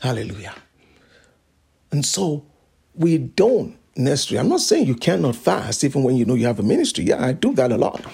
Hallelujah. 0.00 0.54
And 1.90 2.04
so 2.04 2.46
we 2.94 3.18
don't 3.18 3.76
necessary. 3.96 4.38
I'm 4.38 4.48
not 4.48 4.60
saying 4.60 4.86
you 4.86 4.94
cannot 4.94 5.34
fast 5.34 5.82
even 5.82 6.04
when 6.04 6.16
you 6.16 6.24
know 6.24 6.34
you 6.34 6.46
have 6.46 6.60
a 6.60 6.62
ministry. 6.62 7.04
Yeah, 7.04 7.24
I 7.24 7.32
do 7.32 7.54
that 7.54 7.72
a 7.72 7.78
lot 7.78 8.04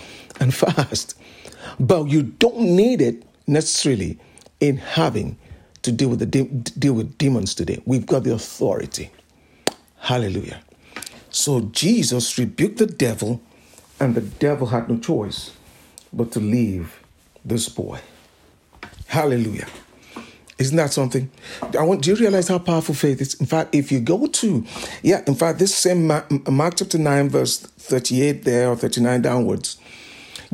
and 0.41 0.55
fast. 0.65 1.19
But 1.81 2.09
you 2.09 2.23
don't 2.23 2.61
need 2.61 3.01
it 3.01 3.25
necessarily 3.47 4.19
in 4.61 4.77
having 4.77 5.39
to 5.83 5.93
deal 5.93 6.09
with 6.09 6.19
the 6.19 6.27
de- 6.27 6.45
deal 6.79 6.95
with 6.95 7.19
demons 7.19 7.55
today. 7.55 7.83
We've 7.85 8.07
got 8.07 8.25
the 8.25 8.33
authority. 8.33 9.11
Hallelujah. 9.99 10.61
So 11.31 11.61
Jesus 11.61 12.39
rebuked 12.39 12.79
the 12.79 12.87
devil 12.87 13.41
and 14.01 14.15
the 14.15 14.21
devil 14.21 14.69
had 14.69 14.89
no 14.89 14.99
choice 14.99 15.53
but 16.13 16.33
to 16.33 16.41
leave 16.41 17.01
this 17.45 17.69
boy. 17.69 18.01
Hallelujah. 19.07 19.67
Isn't 20.57 20.77
that 20.77 20.93
something? 20.93 21.31
I 21.77 21.83
want. 21.83 22.03
Do 22.03 22.11
you 22.11 22.17
realize 22.17 22.47
how 22.47 22.61
powerful 22.61 22.95
faith 22.95 23.21
is? 23.21 23.35
In 23.35 23.47
fact, 23.47 23.75
if 23.75 23.91
you 23.91 23.99
go 23.99 24.29
to, 24.29 24.65
yeah, 25.03 25.23
in 25.27 25.35
fact, 25.35 25.59
this 25.59 25.75
same 25.75 26.07
Mark, 26.07 26.31
Mark 26.49 26.77
chapter 26.77 26.97
nine, 26.97 27.29
verse 27.29 27.59
thirty-eight 27.59 28.45
there 28.45 28.69
or 28.69 28.77
thirty-nine 28.77 29.23
downwards, 29.23 29.79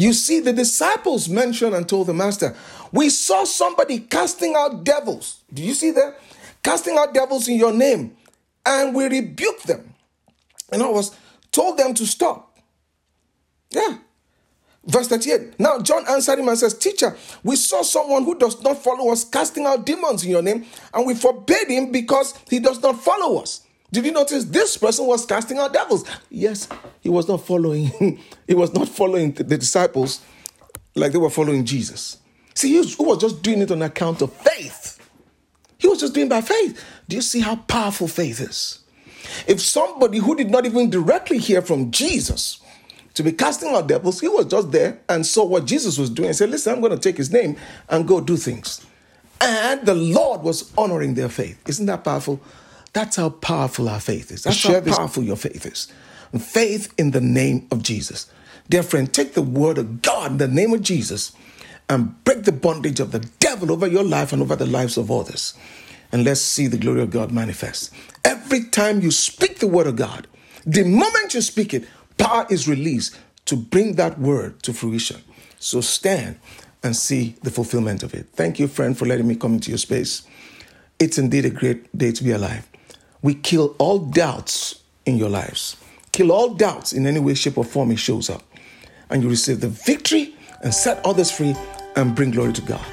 you 0.00 0.12
see 0.12 0.40
the 0.40 0.52
disciples 0.52 1.28
mentioned 1.28 1.74
and 1.74 1.88
told 1.88 2.06
the 2.06 2.14
master, 2.14 2.56
"We 2.92 3.10
saw 3.10 3.44
somebody 3.44 4.00
casting 4.00 4.54
out 4.56 4.84
devils." 4.84 5.38
Do 5.52 5.62
you 5.62 5.74
see 5.74 5.90
that? 5.92 6.18
Casting 6.62 6.96
out 6.98 7.14
devils 7.14 7.48
in 7.48 7.56
your 7.56 7.72
name, 7.72 8.16
and 8.64 8.94
we 8.94 9.04
rebuked 9.06 9.66
them. 9.66 9.94
And 10.72 10.82
I 10.82 10.88
was 10.88 11.12
told 11.52 11.78
them 11.78 11.94
to 11.94 12.06
stop. 12.06 12.58
Yeah, 13.70 13.98
Verse 14.86 15.08
38. 15.08 15.60
Now 15.60 15.78
John 15.78 16.04
answered 16.08 16.38
him 16.38 16.48
and 16.48 16.58
says, 16.58 16.76
Teacher, 16.76 17.16
we 17.44 17.56
saw 17.56 17.82
someone 17.82 18.24
who 18.24 18.34
does 18.34 18.62
not 18.62 18.82
follow 18.82 19.12
us 19.12 19.24
casting 19.24 19.66
out 19.66 19.84
demons 19.84 20.24
in 20.24 20.30
your 20.30 20.42
name, 20.42 20.64
and 20.94 21.06
we 21.06 21.14
forbade 21.14 21.68
him 21.68 21.92
because 21.92 22.34
he 22.48 22.58
does 22.58 22.80
not 22.82 23.00
follow 23.00 23.40
us. 23.40 23.62
Did 23.92 24.06
you 24.06 24.12
notice 24.12 24.44
this 24.44 24.76
person 24.76 25.06
was 25.06 25.26
casting 25.26 25.58
out 25.58 25.72
devils? 25.72 26.04
Yes, 26.30 26.68
he 27.00 27.08
was 27.08 27.28
not 27.28 27.44
following, 27.44 28.20
he 28.46 28.54
was 28.54 28.72
not 28.72 28.88
following 28.88 29.32
the 29.32 29.44
disciples 29.44 30.20
like 30.94 31.12
they 31.12 31.18
were 31.18 31.30
following 31.30 31.64
Jesus. 31.64 32.18
See, 32.54 32.72
he 32.72 32.78
was, 33.02 33.18
just 33.18 33.42
doing 33.42 33.62
it 33.62 33.70
on 33.70 33.82
account 33.82 34.22
of 34.22 34.32
faith. 34.32 34.98
He 35.78 35.88
was 35.88 36.00
just 36.00 36.14
doing 36.14 36.28
by 36.28 36.42
faith. 36.42 36.84
Do 37.08 37.16
you 37.16 37.22
see 37.22 37.40
how 37.40 37.56
powerful 37.56 38.06
faith 38.06 38.40
is? 38.40 38.80
If 39.46 39.60
somebody 39.60 40.18
who 40.18 40.36
did 40.36 40.50
not 40.50 40.66
even 40.66 40.90
directly 40.90 41.38
hear 41.38 41.62
from 41.62 41.90
Jesus 41.90 42.60
to 43.14 43.22
be 43.22 43.32
casting 43.32 43.70
out 43.70 43.88
devils, 43.88 44.20
he 44.20 44.28
was 44.28 44.46
just 44.46 44.72
there 44.72 45.00
and 45.08 45.24
saw 45.24 45.44
what 45.44 45.64
Jesus 45.64 45.96
was 45.96 46.10
doing 46.10 46.28
and 46.28 46.36
said, 46.36 46.50
Listen, 46.50 46.74
I'm 46.74 46.80
going 46.80 46.92
to 46.92 46.98
take 46.98 47.16
his 47.16 47.32
name 47.32 47.56
and 47.88 48.06
go 48.06 48.20
do 48.20 48.36
things. 48.36 48.84
And 49.40 49.86
the 49.86 49.94
Lord 49.94 50.42
was 50.42 50.70
honoring 50.76 51.14
their 51.14 51.30
faith. 51.30 51.58
Isn't 51.66 51.86
that 51.86 52.04
powerful? 52.04 52.40
That's 52.92 53.16
how 53.16 53.30
powerful 53.30 53.88
our 53.88 54.00
faith 54.00 54.30
is. 54.30 54.42
That's 54.42 54.62
how 54.62 54.80
powerful 54.80 55.22
your 55.22 55.36
faith 55.36 55.66
is. 55.66 55.88
Faith 56.38 56.92
in 56.98 57.12
the 57.12 57.20
name 57.20 57.66
of 57.70 57.82
Jesus. 57.82 58.30
Dear 58.68 58.82
friend, 58.82 59.12
take 59.12 59.34
the 59.34 59.42
word 59.42 59.78
of 59.78 60.02
God 60.02 60.32
in 60.32 60.38
the 60.38 60.48
name 60.48 60.72
of 60.72 60.82
Jesus 60.82 61.32
and 61.88 62.22
break 62.24 62.44
the 62.44 62.52
bondage 62.52 63.00
of 63.00 63.10
the 63.10 63.28
devil 63.40 63.72
over 63.72 63.86
your 63.86 64.04
life 64.04 64.32
and 64.32 64.40
over 64.40 64.54
the 64.54 64.66
lives 64.66 64.96
of 64.96 65.10
others. 65.10 65.54
And 66.12 66.24
let's 66.24 66.40
see 66.40 66.66
the 66.66 66.78
glory 66.78 67.02
of 67.02 67.10
God 67.10 67.32
manifest. 67.32 67.92
Every 68.24 68.64
time 68.64 69.00
you 69.00 69.10
speak 69.10 69.58
the 69.58 69.66
word 69.66 69.86
of 69.86 69.96
God, 69.96 70.26
the 70.64 70.84
moment 70.84 71.34
you 71.34 71.40
speak 71.40 71.74
it, 71.74 71.86
power 72.16 72.46
is 72.50 72.68
released 72.68 73.18
to 73.46 73.56
bring 73.56 73.94
that 73.94 74.18
word 74.18 74.62
to 74.62 74.72
fruition. 74.72 75.22
So 75.58 75.80
stand 75.80 76.38
and 76.82 76.96
see 76.96 77.36
the 77.42 77.50
fulfillment 77.50 78.02
of 78.02 78.14
it. 78.14 78.28
Thank 78.34 78.58
you, 78.58 78.68
friend, 78.68 78.96
for 78.96 79.06
letting 79.06 79.26
me 79.26 79.34
come 79.34 79.54
into 79.54 79.70
your 79.70 79.78
space. 79.78 80.22
It's 80.98 81.18
indeed 81.18 81.44
a 81.44 81.50
great 81.50 81.96
day 81.96 82.12
to 82.12 82.24
be 82.24 82.30
alive. 82.30 82.69
We 83.22 83.34
kill 83.34 83.74
all 83.78 83.98
doubts 83.98 84.80
in 85.06 85.16
your 85.16 85.28
lives. 85.28 85.76
Kill 86.12 86.32
all 86.32 86.54
doubts 86.54 86.92
in 86.92 87.06
any 87.06 87.20
way, 87.20 87.34
shape, 87.34 87.58
or 87.58 87.64
form 87.64 87.90
it 87.90 87.98
shows 87.98 88.30
up. 88.30 88.42
And 89.10 89.22
you 89.22 89.28
receive 89.28 89.60
the 89.60 89.68
victory 89.68 90.34
and 90.62 90.72
set 90.72 91.04
others 91.04 91.30
free 91.30 91.54
and 91.96 92.14
bring 92.14 92.30
glory 92.30 92.52
to 92.54 92.62
God. 92.62 92.84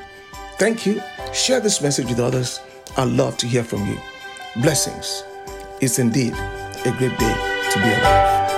Thank 0.58 0.86
you. 0.86 1.02
Share 1.34 1.60
this 1.60 1.82
message 1.82 2.08
with 2.10 2.20
others. 2.20 2.60
i 2.98 3.04
love 3.04 3.38
to 3.38 3.48
hear 3.48 3.64
from 3.64 3.88
you. 3.88 3.98
Blessings. 4.62 5.24
It's 5.82 6.00
indeed 6.00 6.34
a 6.34 6.96
great 6.98 7.18
day 7.20 7.58
to 7.72 7.80
be 7.80 7.94
alive. 7.94 8.57